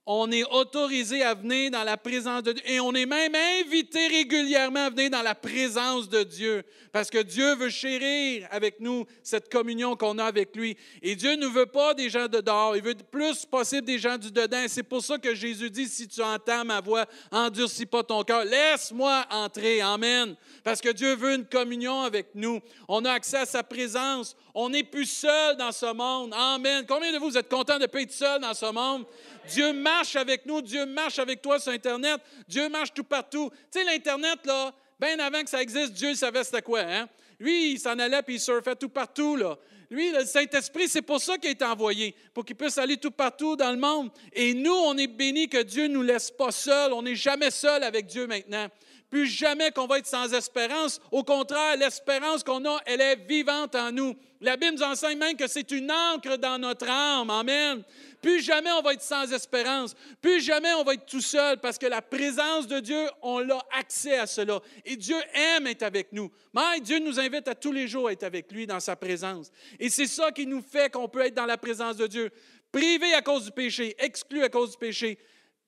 [0.07, 4.07] on est autorisé à venir dans la présence de Dieu et on est même invité
[4.07, 6.65] régulièrement à venir dans la présence de Dieu
[6.97, 10.79] parce que Dieu veut chérir avec nous cette communion qu'on a avec lui.
[11.03, 14.17] Et Dieu ne veut pas des gens de dehors, il veut plus possible des gens
[14.17, 14.65] du dedans.
[14.69, 18.45] C'est pour ça que Jésus dit, si tu entends ma voix, endurcis pas ton cœur,
[18.45, 19.83] laisse-moi entrer.
[19.83, 20.37] Amen.
[20.65, 22.61] Parce que Dieu veut une communion avec nous.
[22.89, 24.35] On a accès à sa présence.
[24.55, 26.33] On n'est plus seul dans ce monde.
[26.35, 26.87] Amen.
[26.89, 29.05] Combien de vous, êtes contents de ne pas être seul dans ce monde?
[29.49, 33.51] Dieu marche avec nous, Dieu marche avec toi sur Internet, Dieu marche tout partout.
[33.73, 36.81] Tu sais, l'Internet, là, bien avant que ça existe, Dieu savait c'était quoi.
[36.81, 37.09] Hein?
[37.41, 39.37] Lui, il s'en allait puis il surfait tout partout.
[39.37, 39.57] Là.
[39.91, 43.57] Lui, le Saint-Esprit, c'est pour ça qu'il est envoyé, pour qu'il puisse aller tout partout
[43.57, 44.11] dans le monde.
[44.35, 46.93] Et nous, on est bénis que Dieu ne nous laisse pas seuls.
[46.93, 48.69] On n'est jamais seul avec Dieu maintenant.
[49.11, 51.01] Plus jamais qu'on va être sans espérance.
[51.13, 54.17] Au contraire, l'espérance qu'on a, elle est vivante en nous.
[54.41, 57.31] La Bible nous enseigne même que c'est une encre dans notre âme.
[57.31, 57.83] Amen.
[58.21, 59.95] Plus jamais on va être sans espérance.
[60.21, 63.65] Plus jamais on va être tout seul parce que la présence de Dieu, on a
[63.79, 64.61] accès à cela.
[64.85, 66.31] Et Dieu aime être avec nous.
[66.53, 69.51] Mais Dieu nous invite à tous les jours à être avec lui dans sa présence.
[69.79, 72.31] Et c'est ça qui nous fait qu'on peut être dans la présence de Dieu.
[72.73, 75.19] Privé à cause du péché, exclu à cause du péché.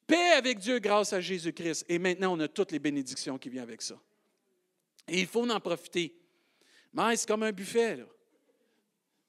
[0.08, 1.84] Paix avec Dieu grâce à Jésus-Christ.
[1.86, 3.94] Et maintenant, on a toutes les bénédictions qui viennent avec ça.
[5.06, 6.18] Et il faut en profiter.
[6.94, 7.96] Mais c'est comme un buffet.
[7.96, 8.04] Là.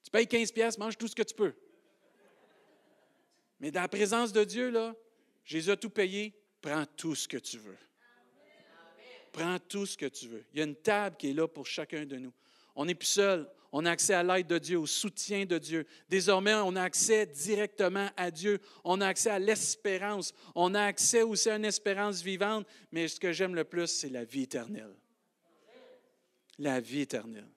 [0.01, 1.53] Tu payes 15 pièces, mange tout ce que tu peux.
[3.59, 4.95] Mais dans la présence de Dieu, là,
[5.43, 7.77] Jésus a tout payé, prends tout ce que tu veux.
[9.33, 10.45] Prends tout ce que tu veux.
[10.53, 12.33] Il y a une table qui est là pour chacun de nous.
[12.73, 13.49] On n'est plus seul.
[13.71, 15.85] On a accès à l'aide de Dieu, au soutien de Dieu.
[16.07, 18.59] Désormais, on a accès directement à Dieu.
[18.83, 20.33] On a accès à l'espérance.
[20.55, 22.67] On a accès aussi à une espérance vivante.
[22.91, 24.95] Mais ce que j'aime le plus, c'est la vie éternelle.
[26.57, 27.47] La vie éternelle.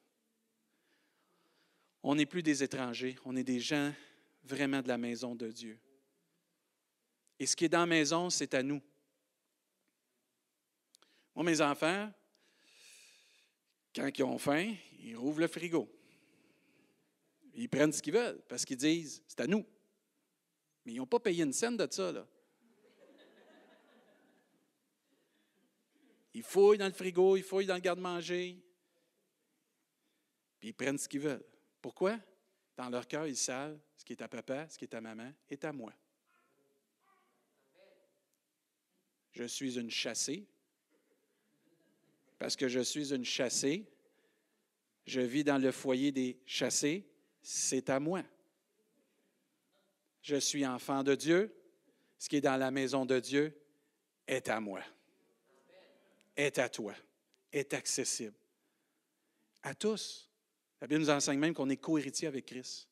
[2.03, 3.17] On n'est plus des étrangers.
[3.25, 3.93] On est des gens
[4.45, 5.79] vraiment de la maison de Dieu.
[7.39, 8.83] Et ce qui est dans la maison, c'est à nous.
[11.35, 12.13] Moi, mes enfants,
[13.95, 15.89] quand ils ont faim, ils rouvrent le frigo.
[17.55, 19.67] Ils prennent ce qu'ils veulent parce qu'ils disent c'est à nous.
[20.85, 22.11] Mais ils n'ont pas payé une scène de ça.
[22.13, 22.27] Là.
[26.35, 28.59] Ils fouillent dans le frigo, ils fouillent dans le garde-manger.
[30.59, 31.45] Puis ils prennent ce qu'ils veulent.
[31.81, 32.19] Pourquoi?
[32.77, 35.33] Dans leur cœur, ils savent ce qui est à papa, ce qui est à maman,
[35.51, 35.93] est à moi.
[39.33, 40.47] Je suis une chassée.
[42.39, 43.87] Parce que je suis une chassée,
[45.07, 47.07] je vis dans le foyer des chassés,
[47.43, 48.23] c'est à moi.
[50.23, 51.55] Je suis enfant de Dieu.
[52.19, 53.53] Ce qui est dans la maison de Dieu
[54.29, 54.81] est à moi,
[56.37, 56.95] est à toi,
[57.53, 58.37] est accessible.
[59.65, 60.31] À tous.
[60.81, 62.89] La Bible nous enseigne même qu'on est co-héritier avec Christ.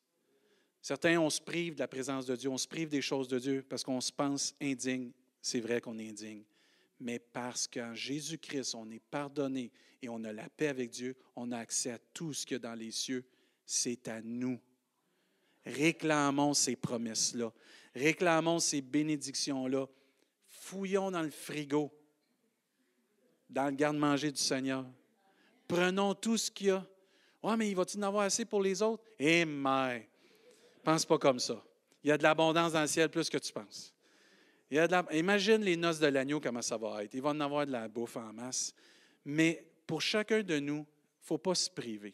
[0.81, 3.39] Certains, on se prive de la présence de Dieu, on se prive des choses de
[3.39, 5.11] Dieu parce qu'on se pense indigne.
[5.41, 6.43] C'est vrai qu'on est indigne.
[6.99, 11.51] Mais parce qu'en Jésus-Christ, on est pardonné et on a la paix avec Dieu, on
[11.51, 13.23] a accès à tout ce qu'il y a dans les cieux.
[13.73, 14.59] C'est à nous.
[15.65, 17.53] Réclamons ces promesses-là.
[17.95, 19.87] Réclamons ces bénédictions-là.
[20.45, 21.89] Fouillons dans le frigo,
[23.49, 24.85] dans le garde-manger du Seigneur.
[25.69, 26.85] Prenons tout ce qu'il y a.
[27.41, 29.05] Ouais, mais il va-t-il en avoir assez pour les autres?
[29.17, 30.09] Eh, mais,
[30.83, 31.63] pense pas comme ça.
[32.03, 33.93] Il y a de l'abondance dans le ciel plus que tu penses.
[35.13, 37.13] Imagine les noces de l'agneau, comment ça va être.
[37.13, 38.75] Il va en avoir de la bouffe en masse.
[39.23, 42.13] Mais pour chacun de nous, il ne faut pas se priver.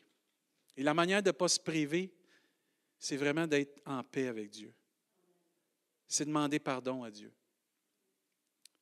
[0.78, 2.14] Et la manière de ne pas se priver,
[3.00, 4.74] c'est vraiment d'être en paix avec Dieu.
[6.08, 7.34] C'est demander pardon à Dieu.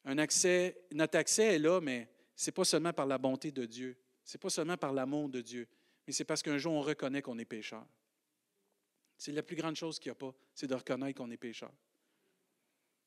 [0.04, 3.66] Un accès, notre accès est là, mais ce n'est pas seulement par la bonté de
[3.66, 3.98] Dieu.
[4.24, 5.68] Ce n'est pas seulement par l'amour de Dieu.
[6.06, 7.86] Mais c'est parce qu'un jour, on reconnaît qu'on est pécheur.
[9.18, 11.72] C'est la plus grande chose qu'il n'y a pas, c'est de reconnaître qu'on est pécheur.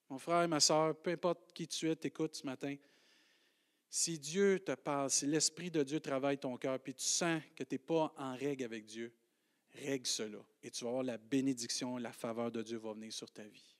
[0.08, 2.74] Mon frère, ma soeur, peu importe qui tu es, t'écoutes ce matin.
[3.90, 7.64] Si Dieu te parle, si l'Esprit de Dieu travaille ton cœur, puis tu sens que
[7.64, 9.12] tu n'es pas en règle avec Dieu,
[9.72, 10.38] règle cela.
[10.62, 13.74] Et tu vas voir la bénédiction, la faveur de Dieu va venir sur ta vie.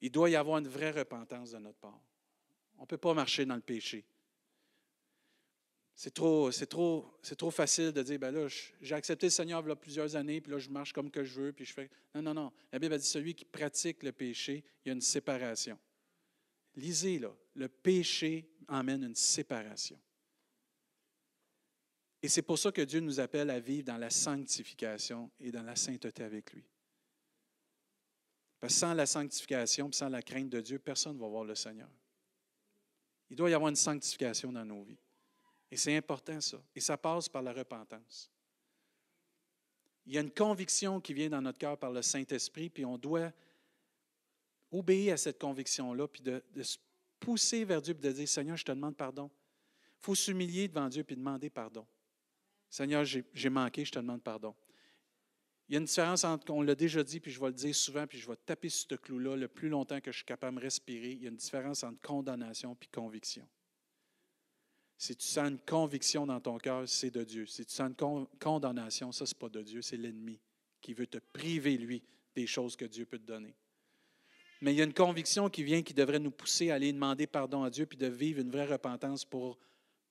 [0.00, 2.00] Il doit y avoir une vraie repentance de notre part.
[2.78, 4.04] On ne peut pas marcher dans le péché.
[5.94, 8.48] C'est trop, trop, trop facile de dire, ben là,
[8.80, 11.22] j'ai accepté le Seigneur il y a plusieurs années, puis là, je marche comme que
[11.22, 11.88] je veux, puis je fais.
[12.14, 12.52] Non, non, non.
[12.72, 15.78] La Bible a dit, celui qui pratique le péché, il y a une séparation.
[16.76, 17.34] Lisez, là.
[17.54, 19.98] Le péché emmène une séparation.
[22.22, 25.62] Et c'est pour ça que Dieu nous appelle à vivre dans la sanctification et dans
[25.62, 26.64] la sainteté avec lui.
[28.58, 31.54] Parce que sans la sanctification, sans la crainte de Dieu, personne ne va voir le
[31.54, 31.90] Seigneur.
[33.28, 34.98] Il doit y avoir une sanctification dans nos vies.
[35.70, 36.62] Et c'est important ça.
[36.74, 38.30] Et ça passe par la repentance.
[40.06, 42.96] Il y a une conviction qui vient dans notre cœur par le Saint-Esprit, puis on
[42.96, 43.32] doit
[44.74, 46.78] obéir à cette conviction-là, puis de, se
[47.20, 49.30] pousser vers Dieu, puis de dire, Seigneur, je te demande pardon.
[50.00, 51.86] Il faut s'humilier devant Dieu, puis demander pardon.
[52.68, 54.54] Seigneur, j'ai manqué, je te demande pardon.
[55.68, 57.74] Il y a une différence entre, on l'a déjà dit, puis je vais le dire
[57.74, 60.58] souvent, puis je vais taper sur ce clou-là le plus longtemps que je suis capable
[60.58, 61.12] de respirer.
[61.12, 63.48] Il y a une différence entre condamnation et conviction.
[64.98, 67.46] Si tu sens une conviction dans ton cœur, c'est de Dieu.
[67.46, 70.38] Si tu sens une condamnation, ça, ce n'est pas de Dieu, c'est l'ennemi
[70.80, 72.02] qui veut te priver, lui,
[72.34, 73.54] des choses que Dieu peut te donner.
[74.64, 77.26] Mais il y a une conviction qui vient qui devrait nous pousser à aller demander
[77.26, 79.58] pardon à Dieu puis de vivre une vraie repentance pour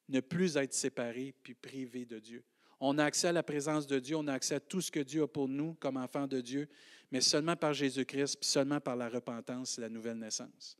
[0.09, 2.43] ne plus être séparés puis privés de Dieu.
[2.79, 4.99] On a accès à la présence de Dieu, on a accès à tout ce que
[4.99, 6.69] Dieu a pour nous comme enfants de Dieu,
[7.11, 10.77] mais seulement par Jésus-Christ, puis seulement par la repentance et la nouvelle naissance.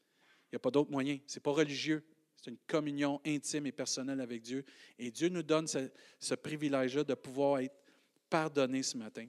[0.52, 1.18] Il n'y a pas d'autre moyen.
[1.26, 2.06] Ce n'est pas religieux.
[2.36, 4.64] C'est une communion intime et personnelle avec Dieu.
[5.00, 7.74] Et Dieu nous donne ce, ce privilège-là de pouvoir être
[8.30, 9.26] pardonné ce matin.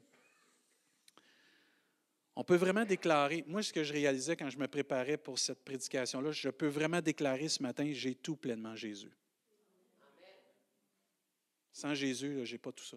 [2.36, 5.64] On peut vraiment déclarer, moi ce que je réalisais quand je me préparais pour cette
[5.64, 9.12] prédication-là, je peux vraiment déclarer ce matin, j'ai tout pleinement Jésus.
[11.72, 12.96] Sans Jésus, je n'ai pas tout ça.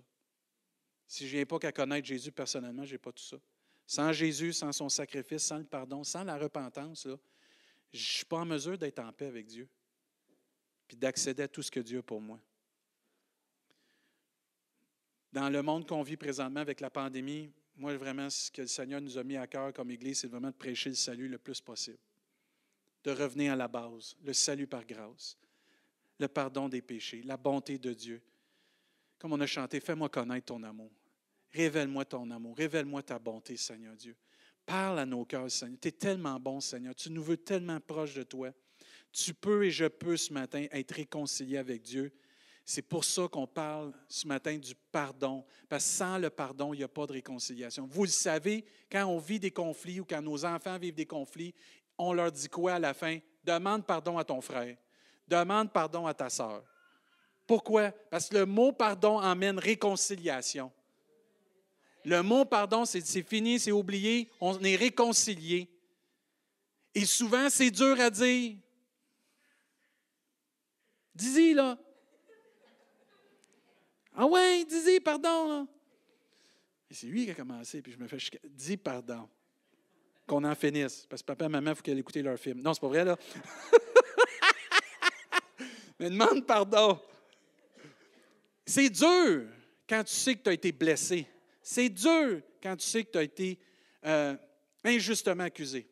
[1.08, 3.38] Si je ne viens pas qu'à connaître Jésus personnellement, je n'ai pas tout ça.
[3.86, 7.08] Sans Jésus, sans son sacrifice, sans le pardon, sans la repentance,
[7.94, 9.68] je ne suis pas en mesure d'être en paix avec Dieu,
[10.88, 12.40] puis d'accéder à tout ce que Dieu a pour moi.
[15.32, 19.00] Dans le monde qu'on vit présentement avec la pandémie, moi, vraiment, ce que le Seigneur
[19.00, 21.62] nous a mis à cœur comme Église, c'est vraiment de prêcher le salut le plus
[21.62, 22.00] possible.
[23.04, 25.38] De revenir à la base, le salut par grâce,
[26.20, 28.22] le pardon des péchés, la bonté de Dieu.
[29.20, 30.92] Comme on a chanté, fais-moi connaître ton amour.
[31.52, 32.58] Révèle-moi ton amour.
[32.58, 34.16] Révèle-moi ta bonté, Seigneur Dieu.
[34.66, 35.80] Parle à nos cœurs, Seigneur.
[35.80, 36.96] Tu es tellement bon, Seigneur.
[36.96, 38.52] Tu nous veux tellement proche de toi.
[39.12, 42.12] Tu peux et je peux ce matin être réconcilié avec Dieu
[42.70, 46.80] c'est pour ça qu'on parle ce matin du pardon, parce que sans le pardon, il
[46.80, 47.88] n'y a pas de réconciliation.
[47.90, 51.56] Vous le savez, quand on vit des conflits ou quand nos enfants vivent des conflits,
[51.98, 53.20] on leur dit quoi à la fin?
[53.42, 54.76] Demande pardon à ton frère.
[55.26, 56.62] Demande pardon à ta sœur.
[57.48, 57.92] Pourquoi?
[58.12, 60.70] Parce que le mot pardon emmène réconciliation.
[62.04, 65.70] Le mot pardon, c'est fini, c'est oublié, on est réconcilié.
[66.94, 68.58] Et souvent, c'est dur à dire.
[71.16, 71.78] Dis-y, là.
[74.20, 75.68] Ah ouais, dis pardon.
[76.90, 79.30] Et c'est lui qui a commencé, puis je me fais dis pardon.
[80.26, 81.06] Qu'on en finisse.
[81.08, 82.62] Parce que papa et maman, il faut qu'elle écoutent leur film.
[82.62, 83.16] Non, c'est pas vrai, là.
[86.00, 87.00] Mais demande pardon.
[88.66, 89.48] C'est dur
[89.88, 91.28] quand tu sais que tu as été blessé.
[91.62, 93.60] C'est dur quand tu sais que tu as été
[94.04, 94.36] euh,
[94.84, 95.88] injustement accusé.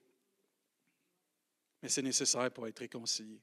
[1.81, 3.39] Mais c'est nécessaire pour être réconcilié.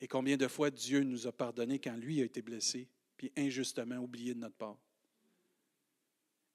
[0.00, 2.88] Et combien de fois Dieu nous a pardonné quand lui a été blessé?
[3.18, 4.78] Puis injustement oublié de notre part.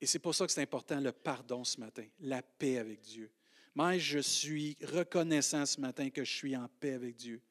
[0.02, 3.30] Et c'est pour ça que c'est important le pardon ce matin, la paix avec Dieu.
[3.76, 7.42] Moi, je suis reconnaissant ce matin que je suis en paix avec Dieu.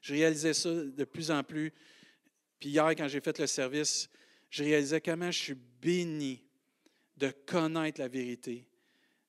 [0.00, 1.72] Je réalisais ça de plus en plus.
[2.60, 4.08] Puis hier, quand j'ai fait le service,
[4.50, 6.44] je réalisais comment je suis béni
[7.16, 8.66] de connaître la vérité,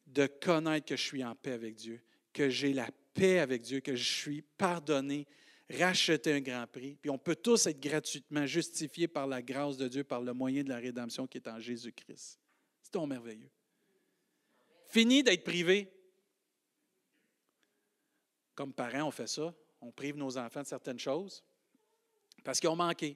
[0.07, 2.01] de connaître que je suis en paix avec Dieu,
[2.33, 5.27] que j'ai la paix avec Dieu, que je suis pardonné,
[5.69, 6.97] racheter un grand prix.
[6.99, 10.63] Puis on peut tous être gratuitement justifiés par la grâce de Dieu, par le moyen
[10.63, 12.39] de la rédemption qui est en Jésus-Christ.
[12.81, 13.49] C'est donc merveilleux.
[14.87, 15.91] Fini d'être privé.
[18.55, 19.53] Comme parents, on fait ça.
[19.81, 21.43] On prive nos enfants de certaines choses
[22.43, 23.15] parce qu'ils ont manqué.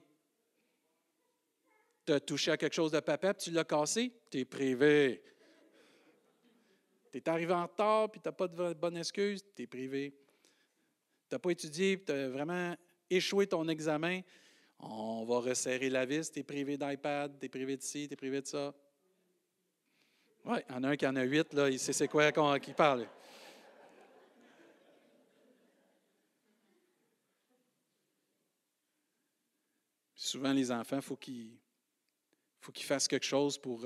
[2.06, 5.22] Tu as touché à quelque chose de papa, puis tu l'as cassé, tu es privé.
[7.10, 10.14] Tu es arrivé en retard, puis tu n'as pas de bonne excuse, tu es privé
[11.34, 12.76] tu n'as pas étudié, tu as vraiment
[13.10, 14.20] échoué ton examen,
[14.78, 18.12] on va resserrer la vis, tu es privé d'iPad, tu es privé de ci, tu
[18.12, 18.72] es privé de ça.
[20.44, 22.30] Oui, il y en a un qui en a huit, là, il sait c'est quoi
[22.60, 23.08] qui parle.
[30.14, 31.58] Souvent, les enfants, il faut qu'ils
[32.86, 33.84] fassent quelque chose pour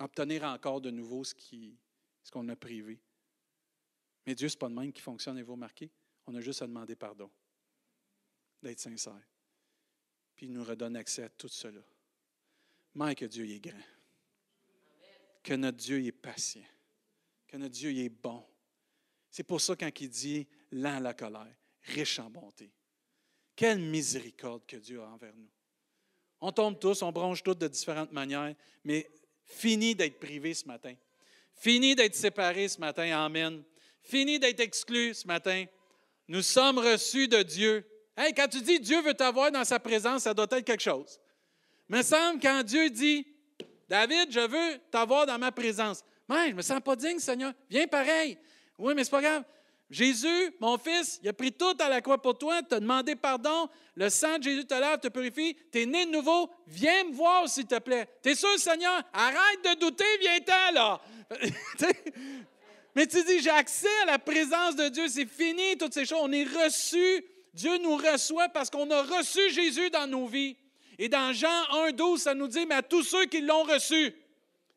[0.00, 2.98] obtenir encore de nouveau ce qu'on ce a privé.
[4.26, 5.90] Mais Dieu, ce n'est pas de même qui fonctionne, et vous remarquez?
[6.26, 7.30] On a juste à demander pardon,
[8.62, 9.20] d'être sincère.
[10.36, 11.82] Puis il nous redonne accès à tout cela.
[12.94, 13.82] Mais que Dieu est grand.
[15.42, 16.64] Que notre Dieu est patient.
[17.46, 18.44] Que notre Dieu est bon.
[19.30, 22.70] C'est pour ça quand il dit lent la colère, riche en bonté.
[23.54, 25.50] Quelle miséricorde que Dieu a envers nous.
[26.40, 29.10] On tombe tous, on bronche tous de différentes manières, mais
[29.44, 30.94] fini d'être privé ce matin.
[31.52, 33.10] Fini d'être séparé ce matin.
[33.18, 33.62] Amen.
[34.02, 35.64] Fini d'être exclu ce matin.
[36.28, 37.84] Nous sommes reçus de Dieu.
[38.16, 41.18] Hey, quand tu dis Dieu veut t'avoir dans sa présence, ça doit être quelque chose.
[41.88, 43.26] Il me semble quand Dieu dit
[43.88, 46.04] David, je veux t'avoir dans ma présence.
[46.28, 47.52] Mais je ne me sens pas digne, Seigneur.
[47.68, 48.38] Viens pareil.
[48.78, 49.44] Oui, mais c'est pas grave.
[49.90, 53.68] Jésus, mon fils, il a pris tout à la croix pour toi, t'a demandé pardon,
[53.96, 57.12] le sang de Jésus te lave, te purifie, tu es né de nouveau, viens me
[57.12, 58.08] voir s'il te plaît.
[58.22, 59.02] Tu es sûr, Seigneur?
[59.12, 61.00] Arrête de douter, viens-t'en là.
[62.96, 66.20] Mais tu dis, j'ai accès à la présence de Dieu, c'est fini toutes ces choses.
[66.22, 67.24] On est reçu,
[67.54, 70.56] Dieu nous reçoit parce qu'on a reçu Jésus dans nos vies.
[70.98, 74.14] Et dans Jean 1, 12, ça nous dit, mais à tous ceux qui l'ont reçu,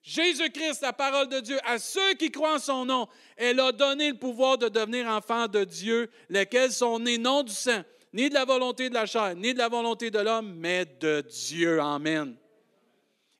[0.03, 4.11] Jésus-Christ, la parole de Dieu, à ceux qui croient en son nom, elle a donné
[4.11, 8.34] le pouvoir de devenir enfants de Dieu, lesquels sont nés non du sang, ni de
[8.34, 11.80] la volonté de la chair, ni de la volonté de l'homme, mais de Dieu.
[11.82, 12.36] Amen.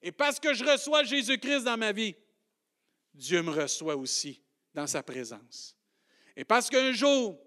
[0.02, 2.16] Et parce que je reçois Jésus-Christ dans ma vie,
[3.14, 4.42] Dieu me reçoit aussi
[4.74, 5.76] dans sa présence.
[6.36, 7.40] Et parce qu'un jour,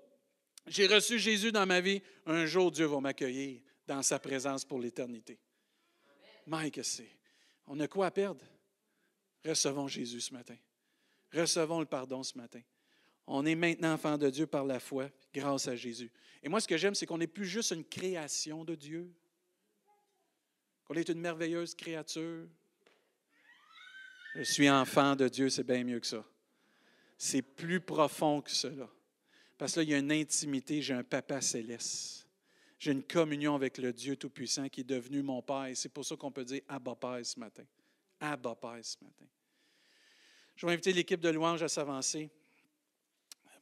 [0.67, 4.81] j'ai reçu Jésus dans ma vie, un jour Dieu va m'accueillir dans sa présence pour
[4.81, 5.39] l'éternité.
[6.47, 7.11] Mike, c'est.
[7.67, 8.45] On a quoi à perdre?
[9.45, 10.57] Recevons Jésus ce matin.
[11.33, 12.61] Recevons le pardon ce matin.
[13.27, 16.13] On est maintenant enfant de Dieu par la foi, grâce à Jésus.
[16.43, 19.13] Et moi, ce que j'aime, c'est qu'on n'est plus juste une création de Dieu,
[20.85, 22.49] qu'on est une merveilleuse créature.
[24.37, 26.25] Je suis enfant de Dieu, c'est bien mieux que ça.
[27.19, 28.89] C'est plus profond que cela.
[29.57, 32.27] Parce que là, il y a une intimité, j'ai un papa céleste.
[32.79, 35.71] J'ai une communion avec le Dieu Tout-Puissant qui est devenu mon Père.
[35.75, 37.65] C'est pour ça qu'on peut dire Abba Père ce matin.
[38.21, 39.25] Abba Père ce matin.
[40.57, 42.31] Je vais inviter l'équipe de louange à s'avancer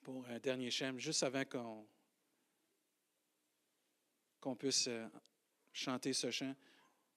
[0.02, 1.86] pour un dernier chème, juste avant qu'on
[4.40, 5.08] qu'on puisse euh,
[5.72, 6.54] chanter ce chant.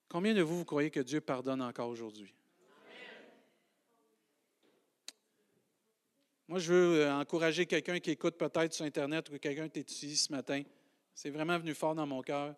[0.07, 2.33] Combien de vous, vous croyez que Dieu pardonne encore aujourd'hui?
[6.47, 10.15] Moi, je veux euh, encourager quelqu'un qui écoute peut-être sur Internet ou quelqu'un qui est
[10.15, 10.63] ce matin.
[11.13, 12.55] C'est vraiment venu fort dans mon cœur.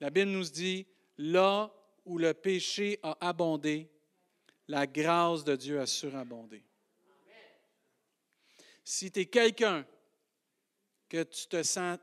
[0.00, 0.86] La Bible nous dit,
[1.18, 1.72] là
[2.04, 3.90] où le péché a abondé,
[4.68, 6.62] la grâce de Dieu a surabondé.
[8.84, 9.84] Si tu es quelqu'un
[11.08, 11.98] que tu te sens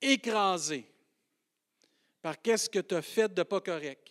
[0.00, 0.86] écrasé
[2.22, 4.10] par qu'est-ce que tu as fait de pas correct,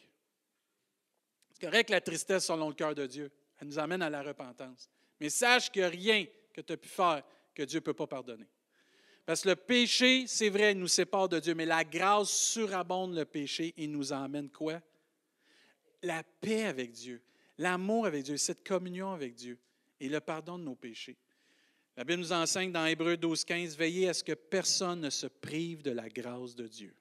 [1.52, 3.32] c'est correct la tristesse selon le cœur de Dieu.
[3.60, 4.90] Elle nous amène à la repentance.
[5.20, 7.93] Mais sache qu'il n'y a rien que tu as pu faire que Dieu ne peut
[7.93, 8.47] pas pardonner.
[9.26, 13.26] Parce que le péché, c'est vrai, nous sépare de Dieu, mais la grâce surabonde le
[13.26, 14.82] péché et nous emmène quoi?
[16.01, 17.22] La paix avec Dieu,
[17.57, 19.59] l'amour avec Dieu, cette communion avec Dieu
[19.99, 21.17] et le pardon de nos péchés.
[21.97, 25.28] La Bible nous enseigne dans Hébreu 12, 15, veillez à ce que personne ne se
[25.28, 26.95] prive de la grâce de Dieu.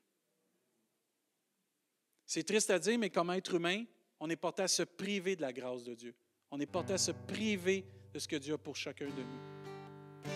[2.27, 3.85] C'est triste à dire, mais comme être humain,
[4.21, 6.15] on est porté à se priver de la grâce de Dieu.
[6.51, 10.33] On est porté à se priver de ce que Dieu a pour chacun de nous.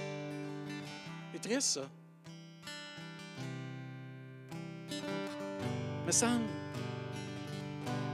[1.33, 1.89] C'est triste, ça.
[6.07, 6.45] Me semble.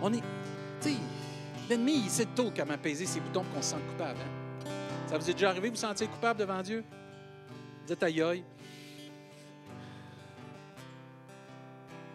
[0.03, 0.23] On est.
[0.81, 0.97] Tu sais,
[1.69, 4.21] l'ennemi, il sait tôt qu'à m'apaiser ses boutons qu'on se sent coupable.
[4.21, 4.69] Hein?
[5.09, 6.85] Ça vous est déjà arrivé, vous sentez coupable devant Dieu?
[7.87, 8.45] Dites aïe aïe.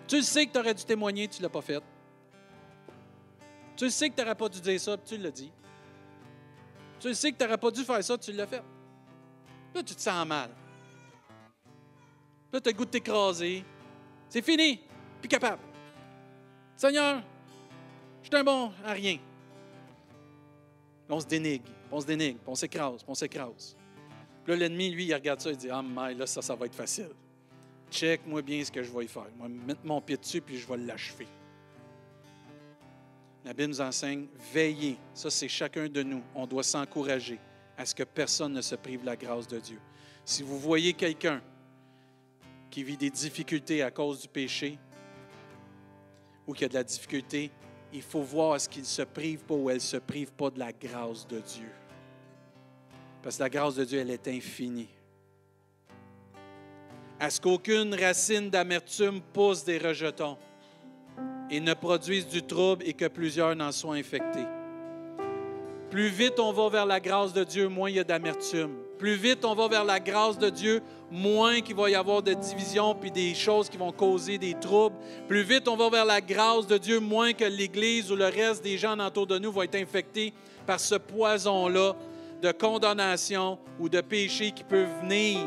[0.07, 1.81] Tu sais que tu aurais dû témoigner, tu ne l'as pas fait.
[3.75, 5.51] Tu sais que tu n'aurais pas dû dire ça, tu l'as dit.
[7.03, 8.63] Tu sais que tu n'aurais pas dû faire ça, tu l'as fait.
[9.75, 10.49] Là, tu te sens mal.
[12.53, 13.65] Là, tu as le goût de t'écraser.
[14.29, 14.79] C'est fini.
[15.19, 15.61] Plus capable.
[16.77, 17.21] Seigneur,
[18.21, 19.17] je suis un bon à rien.
[21.09, 23.75] on se dénigre, on se dénigre, on s'écrase, on s'écrase.
[24.45, 26.67] Puis là, l'ennemi, lui, il regarde ça et dit Ah, mais là, ça, ça va
[26.67, 27.11] être facile.
[27.91, 29.27] Check-moi bien ce que je vais y faire.
[29.37, 31.27] Je vais mettre mon pied dessus puis je vais l'achever.
[33.45, 34.97] La Bible nous enseigne, veillez.
[35.13, 36.23] Ça, c'est chacun de nous.
[36.33, 37.39] On doit s'encourager
[37.77, 39.79] à ce que personne ne se prive de la grâce de Dieu.
[40.23, 41.41] Si vous voyez quelqu'un
[42.69, 44.79] qui vit des difficultés à cause du péché
[46.47, 47.51] ou qui a de la difficulté,
[47.91, 50.49] il faut voir est-ce qu'il ne se prive pas ou elle ne se prive pas
[50.49, 51.69] de la grâce de Dieu.
[53.21, 54.89] Parce que la grâce de Dieu, elle est infinie.
[57.19, 60.37] Est-ce qu'aucune racine d'amertume pousse des rejetons?
[61.53, 64.47] Et ne produisent du trouble et que plusieurs n'en soient infectés.
[65.91, 68.71] Plus vite on va vers la grâce de Dieu, moins il y a d'amertume.
[68.97, 70.81] Plus vite on va vers la grâce de Dieu,
[71.11, 74.95] moins qu'il va y avoir de divisions puis des choses qui vont causer des troubles.
[75.27, 78.63] Plus vite on va vers la grâce de Dieu, moins que l'Église ou le reste
[78.63, 80.33] des gens autour de nous vont être infectés
[80.65, 81.93] par ce poison-là
[82.41, 85.37] de condamnation ou de péché qui peut venir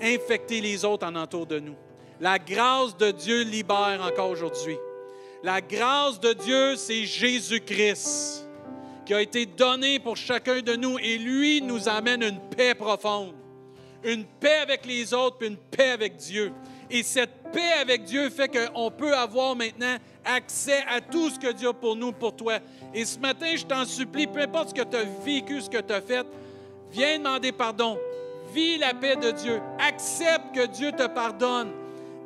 [0.00, 1.76] infecter les autres en entour de nous.
[2.20, 4.78] La grâce de Dieu libère encore aujourd'hui.
[5.44, 8.48] La grâce de Dieu, c'est Jésus-Christ
[9.04, 13.34] qui a été donné pour chacun de nous et lui nous amène une paix profonde,
[14.02, 16.50] une paix avec les autres, puis une paix avec Dieu.
[16.88, 21.52] Et cette paix avec Dieu fait qu'on peut avoir maintenant accès à tout ce que
[21.52, 22.54] Dieu a pour nous, pour toi.
[22.94, 25.82] Et ce matin, je t'en supplie, peu importe ce que tu as vécu, ce que
[25.82, 26.26] tu as fait,
[26.90, 27.98] viens demander pardon.
[28.54, 29.60] Vis la paix de Dieu.
[29.78, 31.70] Accepte que Dieu te pardonne.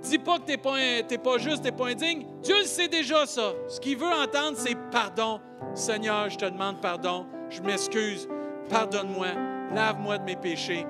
[0.05, 2.25] Dis pas que tu n'es pas, pas juste, tu n'es pas indigne.
[2.43, 3.53] Dieu le sait déjà, ça.
[3.69, 5.41] Ce qu'il veut entendre, c'est pardon.
[5.75, 7.27] Seigneur, je te demande pardon.
[7.51, 8.29] Je m'excuse.
[8.69, 9.29] Pardonne-moi.
[9.75, 10.87] Lave-moi de mes péchés.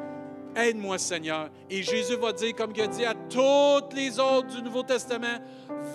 [0.54, 1.48] Aide-moi, Seigneur.
[1.70, 5.38] Et Jésus va dire, comme il a dit à toutes les autres du Nouveau Testament,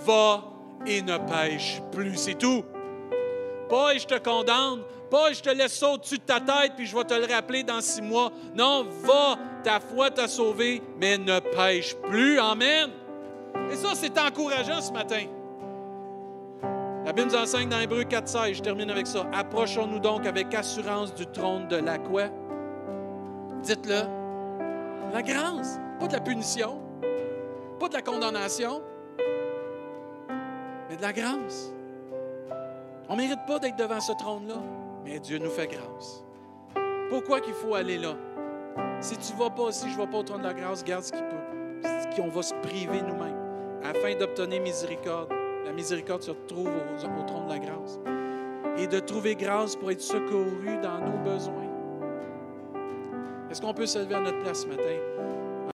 [0.05, 0.43] va
[0.85, 2.15] et ne pêche plus.
[2.15, 2.63] C'est tout.
[3.69, 4.81] Pas et je te condamne.
[5.09, 7.31] Pas et je te laisse ça au-dessus de ta tête, puis je vais te le
[7.31, 8.31] rappeler dans six mois.
[8.55, 12.39] Non, va, ta foi t'a sauvé, mais ne pêche plus.
[12.39, 12.89] Amen.
[13.71, 15.25] Et ça, c'est encourageant ce matin.
[17.05, 19.25] La Bible nous enseigne dans Hébreu 4.16, je termine avec ça.
[19.33, 22.29] Approchons-nous donc avec assurance du trône de la quoi?
[23.61, 24.03] Dites-le.
[25.11, 25.79] La grâce.
[25.99, 26.81] Pas de la punition,
[27.79, 28.81] pas de la condamnation,
[30.89, 31.71] mais de la grâce.
[33.09, 34.55] On ne mérite pas d'être devant ce trône-là,
[35.05, 36.23] mais Dieu nous fait grâce.
[37.09, 38.15] Pourquoi qu'il faut aller là?
[39.01, 40.83] Si tu ne vas pas, si je ne vais pas au trône de la grâce,
[40.83, 42.29] garde ce qui peut.
[42.29, 43.39] va se priver nous-mêmes
[43.83, 45.42] afin d'obtenir miséricorde.
[45.76, 47.99] Miséricorde se trouve au, au trône de la grâce.
[48.78, 51.53] Et de trouver grâce pour être secouru dans nos besoins.
[53.49, 55.42] Est-ce qu'on peut se lever à notre place ce matin?